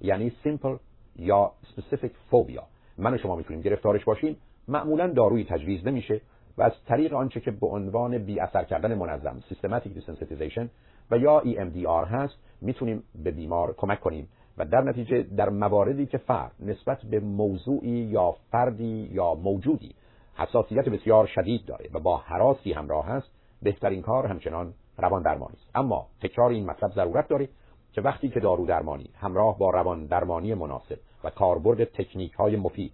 یعنی 0.01 0.31
simple 0.45 0.79
یا 1.15 1.51
specific 1.75 2.11
phobia 2.31 2.63
من 2.97 3.13
و 3.13 3.17
شما 3.17 3.35
می‌تونیم 3.35 3.61
گرفتارش 3.61 4.03
باشیم 4.03 4.37
معمولا 4.67 5.07
دارویی 5.07 5.45
تجویز 5.45 5.87
نمیشه 5.87 6.21
و 6.57 6.63
از 6.63 6.71
طریق 6.87 7.13
آنچه 7.13 7.39
که 7.39 7.51
به 7.51 7.67
عنوان 7.67 8.17
بی 8.17 8.39
اثر 8.39 8.63
کردن 8.63 8.93
منظم 8.93 9.43
systematic 9.51 9.87
desensitization 9.99 10.67
و 11.11 11.17
یا 11.17 11.41
EMDR 11.45 12.07
هست 12.07 12.35
می‌تونیم 12.61 13.03
به 13.23 13.31
بیمار 13.31 13.73
کمک 13.77 13.99
کنیم 13.99 14.27
و 14.57 14.65
در 14.65 14.81
نتیجه 14.81 15.23
در 15.23 15.49
مواردی 15.49 16.05
که 16.05 16.17
فرد 16.17 16.51
نسبت 16.59 17.01
به 17.01 17.19
موضوعی 17.19 17.89
یا 17.89 18.35
فردی 18.51 19.09
یا 19.11 19.33
موجودی 19.33 19.95
حساسیت 20.35 20.89
بسیار 20.89 21.25
شدید 21.25 21.65
داره 21.65 21.89
و 21.93 21.99
با 21.99 22.17
حراسی 22.17 22.73
همراه 22.73 23.05
هست 23.05 23.27
بهترین 23.61 24.01
کار 24.01 24.25
همچنان 24.25 24.73
روان 24.97 25.21
درمانی 25.21 25.53
است. 25.53 25.69
اما 25.75 26.07
تکرار 26.21 26.49
این 26.49 26.65
مطلب 26.65 26.91
ضرورت 26.91 27.27
داره 27.27 27.49
که 27.93 28.01
وقتی 28.01 28.29
که 28.29 28.39
دارو 28.39 28.65
درمانی 28.65 29.09
همراه 29.15 29.57
با 29.57 29.69
روان 29.69 30.05
درمانی 30.05 30.53
مناسب 30.53 30.99
و 31.23 31.29
کاربرد 31.29 31.83
تکنیک 31.83 32.33
های 32.33 32.55
مفید 32.55 32.91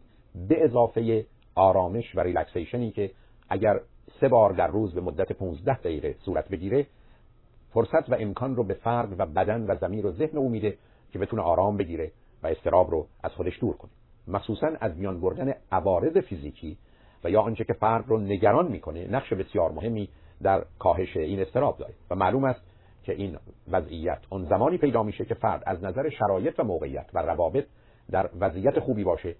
به 0.49 0.65
اضافه 0.65 1.25
آرامش 1.55 2.15
و 2.15 2.19
ریلکسیشنی 2.19 2.91
که 2.91 3.11
اگر 3.51 3.79
سه 4.19 4.27
بار 4.27 4.53
در 4.53 4.67
روز 4.67 4.93
به 4.93 5.01
مدت 5.01 5.31
15 5.31 5.77
دقیقه 5.77 6.15
صورت 6.25 6.49
بگیره 6.49 6.87
فرصت 7.73 8.09
و 8.09 8.15
امکان 8.19 8.55
رو 8.55 8.63
به 8.63 8.73
فرد 8.73 9.19
و 9.19 9.25
بدن 9.25 9.65
و 9.71 9.75
زمین 9.75 10.05
و 10.05 10.11
ذهن 10.11 10.37
او 10.37 10.49
میده 10.49 10.77
که 11.11 11.19
بتونه 11.19 11.41
آرام 11.41 11.77
بگیره 11.77 12.11
و 12.43 12.47
استراب 12.47 12.91
رو 12.91 13.07
از 13.23 13.31
خودش 13.31 13.59
دور 13.59 13.77
کنه. 13.77 13.91
مخصوصا 14.27 14.71
از 14.79 14.97
میان 14.97 15.21
بردن 15.21 15.53
عوارض 15.71 16.17
فیزیکی 16.17 16.77
و 17.23 17.29
یا 17.29 17.41
آنچه 17.41 17.63
که 17.63 17.73
فرد 17.73 18.07
رو 18.07 18.19
نگران 18.19 18.71
می‌کنه 18.71 19.07
نقش 19.07 19.33
بسیار 19.33 19.71
مهمی 19.71 20.09
در 20.41 20.65
کاهش 20.79 21.17
این 21.17 21.39
استراب 21.39 21.77
داره. 21.77 21.93
و 22.09 22.15
معلوم 22.15 22.43
است 22.43 22.61
که 23.03 23.13
این 23.13 23.37
وضعیت 23.71 24.19
اون 24.29 24.45
زمانی 24.45 24.77
پیدا 24.77 25.03
میشه 25.03 25.25
که 25.25 25.33
فرد 25.33 25.63
از 25.65 25.83
نظر 25.83 26.09
شرایط 26.09 26.59
و 26.59 26.63
موقعیت 26.63 27.05
و 27.13 27.19
روابط 27.19 27.65
در 28.11 28.29
وضعیت 28.39 28.79
خوبی 28.79 29.03
باشه 29.03 29.35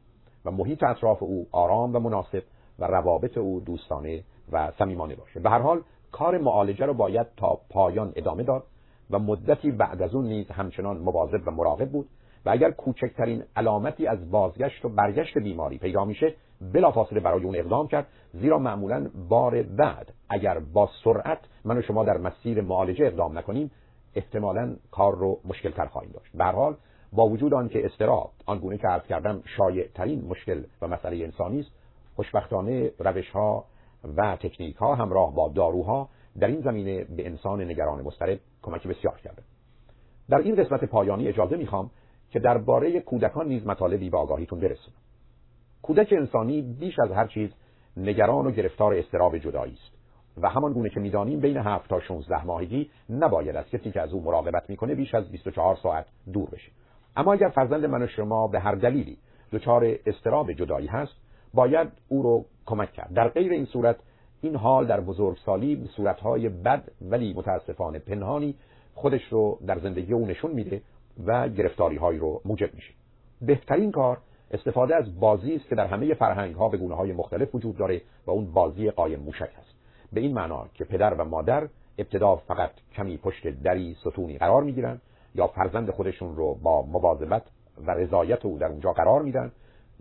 و 0.46 0.51
محیط 0.51 0.84
اطراف 0.84 1.24
او 1.24 1.48
آرام 1.51 1.96
و 1.96 2.00
مناسب 2.00 2.44
و 2.81 2.85
روابط 2.85 3.38
او 3.38 3.59
دوستانه 3.59 4.23
و 4.51 4.71
صمیمانه 4.79 5.15
باشه. 5.15 5.39
به 5.39 5.50
هر 5.50 5.59
حال 5.59 5.81
کار 6.11 6.38
معالجه 6.38 6.85
رو 6.85 6.93
باید 6.93 7.27
تا 7.38 7.59
پایان 7.69 8.13
ادامه 8.15 8.43
داد 8.43 8.63
و 9.11 9.19
مدتی 9.19 9.71
بعد 9.71 10.01
از 10.01 10.15
اون 10.15 10.25
نیز 10.25 10.47
همچنان 10.51 10.97
مواظب 10.97 11.47
و 11.47 11.51
مراقب 11.51 11.89
بود 11.89 12.09
و 12.45 12.50
اگر 12.50 12.71
کوچکترین 12.71 13.43
علامتی 13.55 14.07
از 14.07 14.31
بازگشت 14.31 14.85
و 14.85 14.89
برگشت 14.89 15.38
بیماری 15.38 15.77
پیدا 15.77 16.05
میشه 16.05 16.33
بلافاصله 16.73 17.19
برای 17.19 17.43
اون 17.43 17.55
اقدام 17.55 17.88
کرد. 17.88 18.07
زیرا 18.33 18.59
معمولا 18.59 19.09
بار 19.29 19.61
بعد 19.63 20.13
اگر 20.29 20.59
با 20.59 20.89
سرعت 21.03 21.39
من 21.65 21.77
و 21.77 21.81
شما 21.81 22.03
در 22.03 22.17
مسیر 22.17 22.61
معالجه 22.61 23.05
اقدام 23.05 23.38
نکنیم 23.38 23.71
احتمالا 24.15 24.75
کار 24.91 25.15
رو 25.15 25.39
مشکل 25.45 25.71
تر 25.71 25.85
خواهیم 25.85 26.11
داشت. 26.11 26.38
به 26.38 26.43
حال 26.43 26.75
با 27.13 27.27
وجود 27.27 27.53
آنکه 27.53 27.85
استراب 27.85 28.31
آنگونه 28.45 28.77
که 28.77 28.88
عرض 28.88 29.03
کردم 29.03 29.43
شایع 29.57 29.88
ترین 29.88 30.25
مشکل 30.25 30.63
و 30.81 30.88
مسئله 30.88 31.23
انسانی 31.23 31.59
است 31.59 31.71
خوشبختانه 32.15 32.91
روش 33.00 33.30
ها 33.30 33.65
و 34.18 34.36
تکنیک 34.36 34.75
ها 34.75 34.96
همراه 34.96 35.36
با 35.36 35.50
داروها 35.50 36.10
در 36.39 36.48
این 36.48 36.62
زمینه 36.62 37.03
به 37.03 37.27
انسان 37.27 37.62
نگران 37.62 38.01
مضطرب 38.01 38.39
کمک 38.62 38.88
بسیار 38.88 39.20
کرده. 39.24 39.41
در 40.30 40.38
این 40.38 40.56
قسمت 40.56 40.84
پایانی 40.84 41.27
اجازه 41.27 41.58
می‌خوام 41.58 41.89
که 42.30 42.39
درباره 42.39 43.00
کودکان 43.00 43.48
نیز 43.48 43.68
مطالبی 43.68 44.10
به 44.10 44.18
آگاهیتون 44.18 44.60
برسونم. 44.60 44.98
کودک 45.82 46.13
انسانی 46.18 46.62
بیش 46.62 47.00
از 47.00 47.12
هر 47.12 47.27
چیز 47.27 47.50
نگران 47.98 48.48
و 48.48 48.51
گرفتار 48.51 48.94
استراب 48.94 49.38
جدایی 49.38 49.74
است 49.74 50.01
و 50.41 50.50
همان 50.50 50.74
گونه 50.74 50.89
که 50.89 51.00
می‌دانیم 51.00 51.39
بین 51.39 51.58
7 51.58 51.89
تا 51.89 52.00
16 52.00 52.46
ماهگی 52.46 52.89
نباید 53.10 53.56
از 53.56 53.65
کسی 53.65 53.91
که 53.91 54.01
از 54.01 54.13
او 54.13 54.24
مراقبت 54.24 54.70
می‌کنه 54.70 54.96
بیش 54.96 55.15
از 55.15 55.32
24 55.32 55.75
ساعت 55.75 56.06
دور 56.34 56.50
بشه. 56.50 56.72
اما 57.15 57.34
اگر 57.34 57.50
فرزند 57.50 57.86
من 57.86 58.01
و 58.01 58.08
شما 58.08 58.48
به 58.48 58.60
هر 58.60 58.75
دلیلی 58.75 59.18
دچار 59.51 59.96
استراب 60.06 60.53
جدایی 60.53 60.88
هست 60.88 61.13
باید 61.53 61.88
او 62.08 62.24
رو 62.24 62.46
کمک 62.65 62.93
کرد. 62.93 63.13
در 63.13 63.27
غیر 63.27 63.51
این 63.51 63.65
صورت 63.65 63.96
این 64.41 64.55
حال 64.55 64.88
در 64.88 65.00
بزرگسالی 65.00 65.75
به 65.75 65.88
صورتهای 65.88 66.50
بد 66.50 66.84
ولی 67.01 67.34
متاسفانه 67.34 68.00
پنهانی 68.00 68.55
خودش 68.96 69.24
رو 69.29 69.60
در 69.67 69.79
زندگی 69.79 70.13
او 70.13 70.25
نشون 70.25 70.51
میده 70.51 70.81
و 71.25 71.50
گرفتاری 71.50 71.98
هایی 71.98 72.20
رو 72.20 72.41
موجب 72.46 72.74
میشه. 72.74 72.93
بهترین 73.41 73.91
کار 73.91 74.17
استفاده 74.51 74.96
از 74.96 75.20
بازی 75.20 75.55
است 75.55 75.67
که 75.70 75.75
در 75.75 75.88
همه 75.88 76.13
فرهنگ 76.13 76.55
ها 76.55 76.70
به 76.70 76.77
گونه 76.77 76.96
های 76.96 77.13
مختلف 77.13 77.55
وجود 77.55 77.77
داره 77.77 78.01
و 78.27 78.31
اون 78.31 78.53
بازی 78.53 78.91
قایم 78.91 79.20
موشک 79.20 79.50
هست 79.58 79.75
به 80.13 80.22
این 80.22 80.34
معنا 80.34 80.67
که 80.74 80.84
پدر 80.84 81.13
و 81.13 81.25
مادر 81.25 81.67
ابتدا 81.98 82.36
فقط 82.36 82.72
کمی 82.93 83.17
پشت 83.17 83.48
دری 83.48 83.98
ستونی 84.01 84.38
قرار 84.38 84.63
می‌گیرن 84.63 85.01
یا 85.36 85.48
فرزند 85.48 85.91
خودشون 85.91 86.36
رو 86.36 86.55
با 86.63 86.81
مواظبت 86.81 87.43
و 87.88 87.91
رضایت 87.91 88.46
او 88.46 88.58
در 88.58 88.67
اونجا 88.67 88.93
قرار 88.93 89.22
میدن 89.22 89.51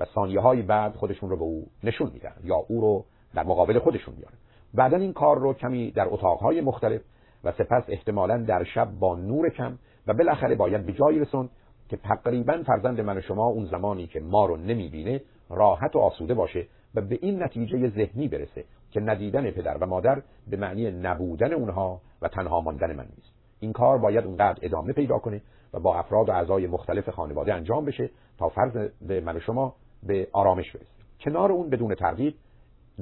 و 0.00 0.04
ثانیه 0.04 0.40
های 0.40 0.62
بعد 0.62 0.94
خودشون 0.94 1.30
رو 1.30 1.36
به 1.36 1.42
او 1.42 1.66
نشون 1.84 2.10
میدن 2.12 2.34
یا 2.44 2.56
او 2.68 2.80
رو 2.80 3.04
در 3.34 3.44
مقابل 3.44 3.78
خودشون 3.78 4.14
میارن 4.14 4.36
بعدا 4.74 4.96
این 4.96 5.12
کار 5.12 5.38
رو 5.38 5.54
کمی 5.54 5.90
در 5.90 6.06
اتاقهای 6.08 6.60
مختلف 6.60 7.00
و 7.44 7.52
سپس 7.52 7.84
احتمالا 7.88 8.38
در 8.38 8.64
شب 8.64 8.90
با 8.90 9.16
نور 9.16 9.48
کم 9.48 9.78
و 10.06 10.14
بالاخره 10.14 10.54
باید 10.54 10.86
به 10.86 10.92
جایی 10.92 11.18
رسون 11.18 11.48
که 11.88 11.96
تقریبا 11.96 12.62
فرزند 12.66 13.00
من 13.00 13.18
و 13.18 13.20
شما 13.20 13.46
اون 13.46 13.64
زمانی 13.64 14.06
که 14.06 14.20
ما 14.20 14.46
رو 14.46 14.56
نمی‌بینه 14.56 15.20
راحت 15.50 15.96
و 15.96 15.98
آسوده 15.98 16.34
باشه 16.34 16.66
و 16.94 17.00
به 17.00 17.18
این 17.22 17.42
نتیجه 17.42 17.88
ذهنی 17.88 18.28
برسه 18.28 18.64
که 18.90 19.00
ندیدن 19.00 19.50
پدر 19.50 19.76
و 19.80 19.86
مادر 19.86 20.22
به 20.50 20.56
معنی 20.56 20.90
نبودن 20.90 21.52
اونها 21.52 22.00
و 22.22 22.28
تنها 22.28 22.60
ماندن 22.60 22.96
من 22.96 23.06
نیست. 23.16 23.32
این 23.60 23.72
کار 23.72 23.98
باید 23.98 24.24
اونقدر 24.24 24.58
ادامه 24.62 24.92
پیدا 24.92 25.18
کنه 25.18 25.42
و 25.74 25.80
با 25.80 25.98
افراد 25.98 26.28
و 26.28 26.32
اعضای 26.32 26.66
مختلف 26.66 27.08
خانواده 27.08 27.54
انجام 27.54 27.84
بشه 27.84 28.10
تا 28.38 28.48
فرض 28.48 28.90
من 29.10 29.36
و 29.36 29.40
شما 29.40 29.74
به 30.02 30.28
آرامش 30.32 30.72
برسه 30.72 30.86
کنار 31.20 31.52
اون 31.52 31.70
بدون 31.70 31.94
تردید 31.94 32.34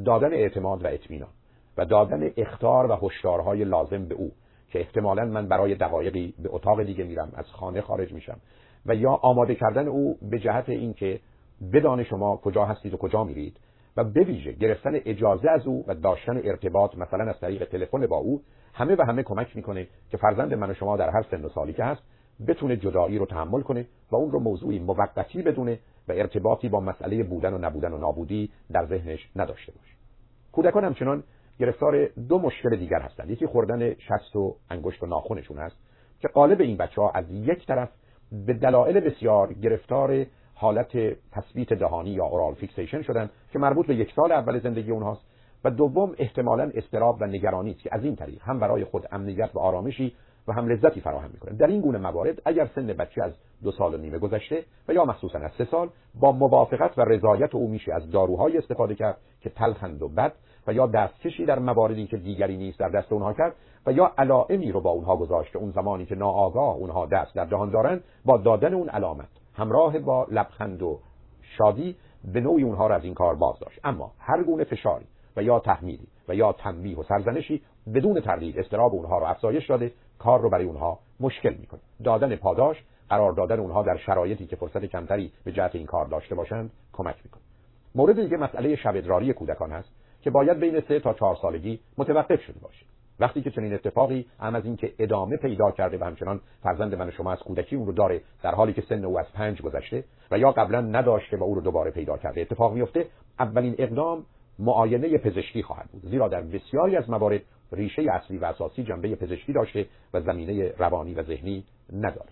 دادن 0.05 0.33
اعتماد 0.33 0.85
و 0.85 0.87
اطمینان 0.87 1.31
و 1.79 1.85
دادن 1.85 2.31
اختار 2.37 2.91
و 2.91 2.97
هشدارهای 3.07 3.65
لازم 3.65 4.05
به 4.05 4.15
او 4.15 4.33
که 4.71 4.81
احتمالا 4.81 5.25
من 5.25 5.49
برای 5.49 5.75
دقایقی 5.75 6.35
به 6.39 6.49
اتاق 6.53 6.83
دیگه 6.83 7.05
میرم 7.05 7.33
از 7.35 7.47
خانه 7.47 7.81
خارج 7.81 8.13
میشم 8.13 8.41
و 8.87 8.95
یا 8.95 9.11
آماده 9.11 9.55
کردن 9.55 9.89
او 9.89 10.19
به 10.23 10.39
جهت 10.39 10.69
اینکه 10.69 11.21
بدان 11.73 12.05
شما 12.05 12.37
کجا 12.37 12.65
هستید 12.65 12.95
و 12.95 12.97
کجا 12.97 13.25
میرید 13.25 13.57
و 13.97 14.05
به 14.05 14.25
ویژه 14.25 14.53
گرفتن 14.53 14.91
اجازه 14.95 15.51
از 15.51 15.67
او 15.67 15.85
و 15.89 15.95
داشتن 15.95 16.37
ارتباط 16.45 16.99
مثلا 16.99 17.25
از 17.25 17.41
طریق 17.41 17.65
تلفن 17.65 18.07
با 18.07 18.17
او 18.17 18.43
همه 18.75 18.97
و 18.97 19.03
همه 19.03 19.23
کمک 19.23 19.57
می‌کنه 19.57 19.89
که 20.11 20.17
فرزند 20.17 20.55
من 20.55 20.71
و 20.71 20.75
شما 20.75 20.97
در 20.97 21.11
هر 21.11 21.23
سن 21.31 21.45
و 21.45 21.49
سالی 21.49 21.73
که 21.73 21.85
هست 21.85 22.03
بتونه 22.47 22.77
جدایی 22.77 23.19
رو 23.19 23.27
تحمل 23.27 23.61
کنه 23.61 23.87
و 24.11 24.17
اون 24.17 24.31
رو 24.31 24.41
موضوعی 24.41 24.79
موقتی 24.79 25.43
بدونه 25.43 25.79
و 26.09 26.13
ارتباطی 26.13 26.69
با 26.69 26.81
مسئله 26.81 27.23
بودن 27.23 27.55
و 27.55 27.59
نبودن 27.59 27.93
و 27.93 27.99
نابودی 27.99 28.51
در 28.73 28.87
ذهنش 28.87 29.31
نداشته 29.37 29.73
باشه. 29.73 29.95
کودکان 30.53 30.85
همچنان 30.85 31.23
گرفتار 31.59 32.07
دو 32.07 32.39
مشکل 32.39 32.77
دیگر 32.77 33.01
هستند. 33.01 33.31
یکی 33.31 33.47
خوردن 33.47 33.95
شست 33.95 34.37
و 34.37 34.57
انگشت 34.71 35.03
و 35.03 35.07
ناخونشون 35.07 35.59
است 35.59 35.77
که 36.21 36.29
قالب 36.29 36.61
این 36.61 36.77
بچه 36.77 37.03
ها 37.03 37.11
از 37.11 37.31
یک 37.31 37.67
طرف 37.67 37.89
به 38.33 38.55
دلایل 38.55 39.01
بسیار 39.01 39.53
گرفتار 39.53 40.27
حالت 40.55 40.97
تثبیت 41.33 41.73
دهانی 41.73 42.11
یا 42.11 42.25
oral 42.25 42.55
fixation 42.55 43.03
شدن 43.03 43.31
که 43.53 43.59
مربوط 43.59 43.87
به 43.87 43.95
یک 43.95 44.13
سال 44.17 44.33
اول 44.33 44.61
زندگی 44.61 44.91
اونهاست 44.91 45.23
و 45.65 45.71
دوم 45.71 46.15
احتمالا 46.19 46.71
اضطراب 46.75 47.17
و 47.21 47.27
نگرانی 47.27 47.71
است 47.71 47.81
که 47.81 47.91
از 47.93 48.05
این 48.05 48.17
طریق 48.17 48.43
هم 48.43 48.59
برای 48.59 48.85
خود 48.85 49.07
امنیت 49.13 49.51
و 49.55 49.59
آرامشی 49.59 50.15
و 50.49 50.53
هم 50.53 50.69
لذتی 50.69 51.01
فراهم 51.01 51.31
می‌کنه. 51.33 51.57
در 51.57 51.67
این 51.67 51.81
گونه 51.81 51.99
موارد 51.99 52.43
اگر 52.45 52.69
سن 52.75 52.87
بچه 52.87 53.23
از 53.23 53.33
دو 53.63 53.73
سال 53.73 53.95
و 53.95 53.97
نیمه 53.97 54.19
گذشته 54.19 54.65
و 54.89 54.93
یا 54.93 55.05
مخصوصا 55.05 55.39
از 55.39 55.51
سه 55.59 55.65
سال 55.65 55.89
با 56.21 56.33
موافقت 56.33 56.99
و 56.99 57.03
رضایت 57.03 57.55
او 57.55 57.69
میشه 57.69 57.95
از 57.95 58.11
داروهای 58.11 58.59
استفاده 58.59 58.95
کرد 58.95 59.19
که 59.41 59.51
تلخند 59.51 60.03
و 60.03 60.09
بد 60.09 60.33
و 60.67 60.73
یا 60.73 60.87
دستکشی 60.87 61.45
در 61.45 61.59
مواردی 61.59 62.07
که 62.07 62.17
دیگری 62.17 62.57
نیست 62.57 62.79
در 62.79 62.89
دست 62.89 63.13
اونها 63.13 63.33
کرد 63.33 63.55
و 63.87 63.93
یا 63.93 64.13
علائمی 64.19 64.73
رو 64.73 64.81
با 64.81 64.91
اونها 64.91 65.17
گذاشت 65.17 65.57
اون 65.57 65.71
زمانی 65.71 66.07
که 66.07 66.15
ناآگاه 66.15 66.77
اونها 66.77 67.07
دست 67.07 67.35
در 67.35 67.47
جهان 67.47 67.71
دارن 67.71 68.01
با 68.25 68.37
دادن 68.37 68.75
اون 68.75 68.89
علامت. 68.89 69.29
همراه 69.55 69.99
با 69.99 70.27
لبخند 70.31 70.83
و 70.83 71.01
شادی 71.59 71.97
به 72.33 72.41
نوعی 72.41 72.63
اونها 72.63 72.87
را 72.87 72.97
از 72.97 73.05
این 73.05 73.15
کار 73.15 73.35
باز 73.35 73.59
داشت 73.59 73.81
اما 73.85 74.13
هر 74.19 74.43
گونه 74.43 74.65
فشاری 74.65 75.07
و 75.37 75.43
یا 75.43 75.61
تحمیلی 75.61 76.09
و 76.29 76.35
یا 76.35 76.53
تنبیه 76.53 76.99
و 76.99 77.03
سرزنشی 77.03 77.63
بدون 77.95 78.21
تردید 78.21 78.59
استراب 78.59 78.95
اونها 78.95 79.19
رو 79.19 79.27
افزایش 79.27 79.67
داده 79.67 79.93
کار 80.19 80.41
رو 80.41 80.51
برای 80.51 80.65
اونها 80.65 80.99
مشکل 81.21 81.55
می‌کنه. 81.61 81.81
دادن 82.05 82.37
پاداش 82.37 82.77
قرار 83.09 83.33
دادن 83.33 83.61
اونها 83.61 83.83
در 83.83 83.97
شرایطی 83.97 84.47
که 84.47 84.57
فرصت 84.57 84.85
کمتری 84.85 85.33
به 85.45 85.53
جهت 85.53 85.75
این 85.75 85.87
کار 85.87 86.07
داشته 86.07 86.35
باشند 86.35 86.71
کمک 86.93 87.17
می‌کنه. 87.25 87.43
مورد 87.95 88.23
دیگه 88.23 88.37
مسئله 88.37 88.77
شب 88.77 88.97
ادراری 88.97 89.33
کودکان 89.33 89.71
هست 89.73 89.89
که 90.21 90.31
باید 90.31 90.61
بین 90.61 90.81
سه 90.89 91.01
تا 91.01 91.15
چهار 91.15 91.37
سالگی 91.43 91.81
متوقف 91.99 92.43
شده 92.43 92.59
باشه. 92.61 92.87
وقتی 93.21 93.43
که 93.43 93.51
چنین 93.51 93.75
اتفاقی 93.75 94.27
هم 94.41 94.55
از 94.55 94.65
اینکه 94.65 94.95
ادامه 94.99 95.37
پیدا 95.37 95.71
کرده 95.71 95.99
و 95.99 96.05
همچنان 96.05 96.41
فرزند 96.63 96.95
من 96.95 97.11
شما 97.11 97.33
از 97.33 97.39
کودکی 97.39 97.77
اون 97.77 97.87
رو 97.87 97.93
داره 97.93 98.21
در 98.43 98.55
حالی 98.55 98.73
که 98.73 98.83
سن 98.89 99.05
او 99.05 99.19
از 99.19 99.33
پنج 99.33 99.63
گذشته 99.63 100.05
و 100.31 100.39
یا 100.39 100.53
قبلا 100.53 100.81
نداشته 100.81 101.37
و 101.37 101.43
او 101.43 101.55
رو 101.55 101.61
دوباره 101.61 101.91
پیدا 101.91 102.17
کرده 102.17 102.41
اتفاق 102.41 102.75
میفته 102.75 103.07
اولین 103.39 103.75
اقدام 103.79 104.27
معاینه 104.59 105.19
پزشکی 105.19 105.63
خواهد 105.63 105.89
بود. 105.93 106.03
زیرا 106.11 106.29
در 106.29 106.41
بسیاری 106.41 106.97
از 106.97 107.11
موارد 107.11 107.41
ریشه 107.73 108.03
اصلی 108.13 108.39
و 108.39 108.45
اساسی 108.45 108.85
جنبه 108.85 109.15
پزشکی 109.15 109.53
داشته 109.53 109.87
و 110.15 110.21
زمینه 110.21 110.73
روانی 110.79 111.15
و 111.15 111.23
ذهنی 111.23 111.65
نداره. 111.93 112.31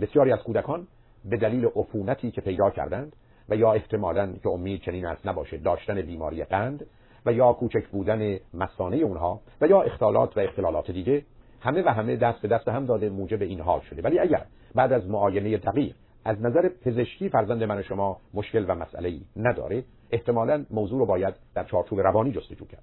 بسیاری 0.00 0.32
از 0.32 0.38
کودکان 0.38 0.86
به 1.24 1.36
دلیل 1.36 1.66
عفونتی 1.76 2.30
که 2.30 2.40
پیدا 2.40 2.70
کردند 2.70 3.16
و 3.48 3.56
یا 3.56 3.72
احتمالا 3.72 4.32
که 4.42 4.48
امید 4.48 4.80
چنین 4.80 5.06
است 5.06 5.26
نباشه 5.26 5.56
داشتن 5.56 6.02
بیماری 6.02 6.44
قند 6.44 6.86
و 7.26 7.32
یا 7.32 7.52
کوچک 7.52 7.88
بودن 7.88 8.38
مسانه 8.54 8.96
اونها 8.96 9.40
و 9.60 9.66
یا 9.66 9.82
اختلالات 9.82 10.36
و 10.36 10.40
اختلالات 10.40 10.90
دیگه 10.90 11.24
همه 11.60 11.82
و 11.82 11.88
همه 11.88 12.16
دست 12.16 12.42
به 12.42 12.48
دست 12.48 12.68
هم 12.68 12.86
داده 12.86 13.08
موجب 13.08 13.42
این 13.42 13.60
حال 13.60 13.80
شده. 13.80 14.02
ولی 14.02 14.18
اگر 14.18 14.46
بعد 14.74 14.92
از 14.92 15.10
معاینه 15.10 15.56
دقیق 15.56 15.94
از 16.24 16.42
نظر 16.42 16.68
پزشکی 16.68 17.28
فرزند 17.28 17.62
من 17.64 17.82
شما 17.82 18.20
مشکل 18.34 18.64
و 18.68 18.74
مسئله 18.74 19.08
ای 19.08 19.20
نداره 19.36 19.84
احتمالا 20.10 20.64
موضوع 20.70 20.98
رو 20.98 21.06
باید 21.06 21.34
در 21.54 21.64
چارچوب 21.64 22.00
روانی 22.00 22.32
جستجو 22.32 22.64
کرد. 22.66 22.82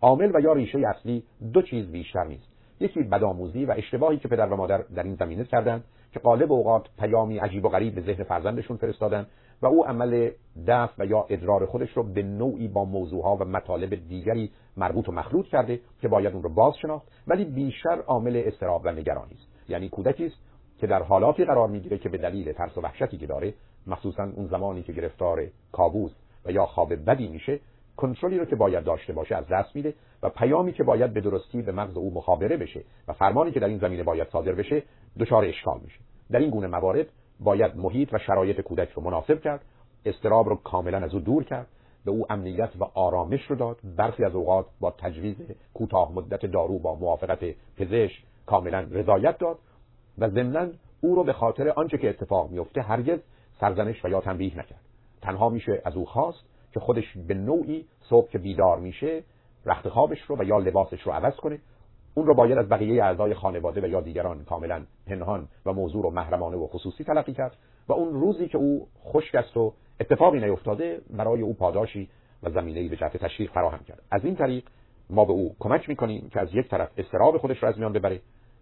عامل 0.00 0.30
و 0.34 0.40
یا 0.40 0.52
ریشه 0.52 0.78
اصلی 0.88 1.22
دو 1.52 1.62
چیز 1.62 1.86
بیشتر 1.86 2.24
نیست. 2.24 2.48
یکی 2.80 3.02
بدآموزی 3.02 3.64
و 3.64 3.74
اشتباهی 3.76 4.18
که 4.18 4.28
پدر 4.28 4.46
و 4.46 4.56
مادر 4.56 4.78
در 4.78 5.02
این 5.02 5.14
زمینه 5.14 5.44
کردند 5.44 5.84
که 6.12 6.20
قالب 6.20 6.52
اوقات 6.52 6.86
پیامی 6.98 7.38
عجیب 7.38 7.64
و 7.64 7.68
غریب 7.68 7.94
به 7.94 8.00
ذهن 8.00 8.24
فرزندشون 8.24 8.76
فرستادن 8.76 9.26
و 9.62 9.66
او 9.66 9.86
عمل 9.86 10.30
دفع 10.66 10.94
و 10.98 11.06
یا 11.06 11.26
ادرار 11.30 11.66
خودش 11.66 11.90
رو 11.90 12.02
به 12.02 12.22
نوعی 12.22 12.68
با 12.68 12.84
موضوعها 12.84 13.36
و 13.36 13.44
مطالب 13.44 14.08
دیگری 14.08 14.50
مربوط 14.76 15.08
و 15.08 15.12
مخلوط 15.12 15.46
کرده 15.46 15.80
که 16.00 16.08
باید 16.08 16.34
اون 16.34 16.42
رو 16.42 16.54
باز 16.54 16.74
شناخت 16.82 17.08
ولی 17.26 17.44
بیشتر 17.44 18.00
عامل 18.06 18.42
استراب 18.46 18.82
و 18.84 18.92
نگرانی 18.92 19.34
است. 19.34 19.70
یعنی 19.70 19.88
کودکی 19.88 20.26
است 20.26 20.36
که 20.78 20.86
در 20.86 21.02
حالاتی 21.02 21.44
قرار 21.44 21.68
می‌گیره 21.68 21.98
که 21.98 22.08
به 22.08 22.18
دلیل 22.18 22.52
ترس 22.52 22.78
و 22.78 22.80
وحشتی 22.80 23.18
که 23.18 23.26
داره 23.26 23.54
مخصوصا 23.86 24.22
اون 24.36 24.46
زمانی 24.46 24.82
که 24.82 24.92
گرفتار 24.92 25.46
کابوس 25.72 26.12
و 26.44 26.52
یا 26.52 26.66
خواب 26.66 27.10
بدی 27.10 27.28
میشه 27.28 27.60
کنترلی 27.98 28.38
رو 28.38 28.44
که 28.44 28.56
باید 28.56 28.84
داشته 28.84 29.12
باشه 29.12 29.36
از 29.36 29.48
دست 29.48 29.76
میده 29.76 29.94
و 30.22 30.28
پیامی 30.28 30.72
که 30.72 30.84
باید 30.84 31.12
به 31.12 31.20
درستی 31.20 31.62
به 31.62 31.72
مغز 31.72 31.96
او 31.96 32.14
مخابره 32.14 32.56
بشه 32.56 32.84
و 33.08 33.12
فرمانی 33.12 33.50
که 33.50 33.60
در 33.60 33.68
این 33.68 33.78
زمینه 33.78 34.02
باید 34.02 34.28
صادر 34.28 34.52
بشه 34.52 34.82
دچار 35.18 35.44
اشکال 35.44 35.80
میشه. 35.84 36.00
در 36.30 36.38
این 36.38 36.50
گونه 36.50 36.66
موارد 36.66 37.06
باید 37.40 37.76
محیط 37.76 38.14
و 38.14 38.18
شرایط 38.18 38.60
کودک 38.60 38.90
رو 38.90 39.02
مناسب 39.02 39.40
کرد 39.40 39.64
استراب 40.04 40.48
رو 40.48 40.56
کاملا 40.56 40.98
از 40.98 41.14
او 41.14 41.20
دور 41.20 41.44
کرد 41.44 41.66
به 42.04 42.10
او 42.10 42.26
امنیت 42.30 42.70
و 42.80 42.84
آرامش 42.84 43.42
رو 43.44 43.56
داد. 43.56 43.78
برخی 43.96 44.24
از 44.24 44.34
اوقات 44.34 44.66
با 44.80 44.90
تجویز 44.90 45.36
کوتاه 45.74 46.12
مدت 46.12 46.46
دارو 46.46 46.78
با 46.78 46.94
موافقت 46.94 47.44
پزشک 47.76 48.22
کاملا 48.46 48.86
رضایت 48.90 49.38
داد 49.38 49.58
و 50.18 50.28
ضمنا 50.28 50.66
او 51.00 51.14
رو 51.14 51.24
به 51.24 51.32
خاطر 51.32 51.68
آنچه 51.68 51.98
که 51.98 52.08
اتفاق 52.08 52.50
میفته 52.50 52.82
هرگز 52.82 53.18
سرزنش 53.60 54.04
و 54.04 54.08
یا 54.08 54.20
تنبیه 54.20 54.58
نکرد. 54.58 54.80
تنها 55.22 55.48
میشه 55.48 55.82
از 55.84 55.96
او 55.96 56.04
خواست 56.04 56.44
که 56.72 56.80
خودش 56.80 57.16
به 57.28 57.34
نوعی 57.34 57.86
صبح 58.00 58.28
که 58.28 58.38
بیدار 58.38 58.78
میشه 58.78 59.22
رخت 59.66 59.88
خوابش 59.88 60.20
رو 60.20 60.36
و 60.38 60.44
یا 60.44 60.58
لباسش 60.58 61.02
رو 61.02 61.12
عوض 61.12 61.36
کنه. 61.36 61.58
اون 62.14 62.26
رو 62.26 62.34
باید 62.34 62.58
از 62.58 62.68
بقیه 62.68 63.04
اعضای 63.04 63.34
خانواده 63.34 63.80
و 63.80 63.86
یا 63.86 64.00
دیگران 64.00 64.44
کاملا 64.44 64.82
پنهان 65.06 65.48
و 65.66 65.72
موضوع 65.72 66.02
رو 66.02 66.10
محرمانه 66.10 66.56
و 66.56 66.66
خصوصی 66.66 67.04
تلقی 67.04 67.32
کرد 67.32 67.56
و 67.88 67.92
اون 67.92 68.20
روزی 68.20 68.48
که 68.48 68.58
او 68.58 68.88
خشک 69.04 69.34
است 69.34 69.56
و 69.56 69.72
اتفاقی 70.00 70.40
نیفتاده 70.40 71.00
برای 71.10 71.42
او 71.42 71.54
پاداشی 71.54 72.08
و 72.42 72.50
زمینه‌ای 72.50 72.88
به 72.88 72.96
جهت 72.96 73.16
تشویق 73.16 73.52
فراهم 73.52 73.84
کرد. 73.84 74.02
از 74.10 74.24
این 74.24 74.36
طریق 74.36 74.64
ما 75.10 75.24
به 75.24 75.32
او 75.32 75.56
کمک 75.58 75.88
می‌کنیم 75.88 76.28
که 76.32 76.40
از 76.40 76.48
یک 76.54 76.68
طرف 76.68 76.90
استراب 76.96 77.38
خودش 77.38 77.62
را 77.62 77.68
از 77.68 77.78
میان 77.78 77.92
ببره 77.92 78.20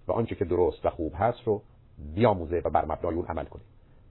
و 0.08 0.12
آنچه 0.12 0.34
که 0.34 0.44
درست 0.44 0.86
و 0.86 0.90
خوب 0.90 1.12
هست 1.16 1.42
رو 1.44 1.62
بیاموزه 2.14 2.62
و 2.64 2.70
بر 2.70 2.84
مبنای 2.84 3.14
اون 3.14 3.26
عمل 3.26 3.44
کنه. 3.44 3.62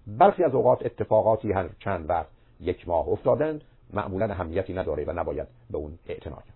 برخی 0.08 0.43
از 0.43 0.55
اوقات 0.55 0.86
اتفاقاتی 0.86 1.51
هر 1.51 1.69
چند 1.79 2.10
وقت 2.10 2.29
یک 2.60 2.88
ماه 2.88 3.08
افتادند 3.08 3.63
معمولا 3.93 4.26
اهمیتی 4.26 4.74
نداره 4.74 5.06
و 5.06 5.19
نباید 5.19 5.48
به 5.69 5.78
اون 5.78 6.00
اعتنا 6.08 6.36
کرد. 6.36 6.56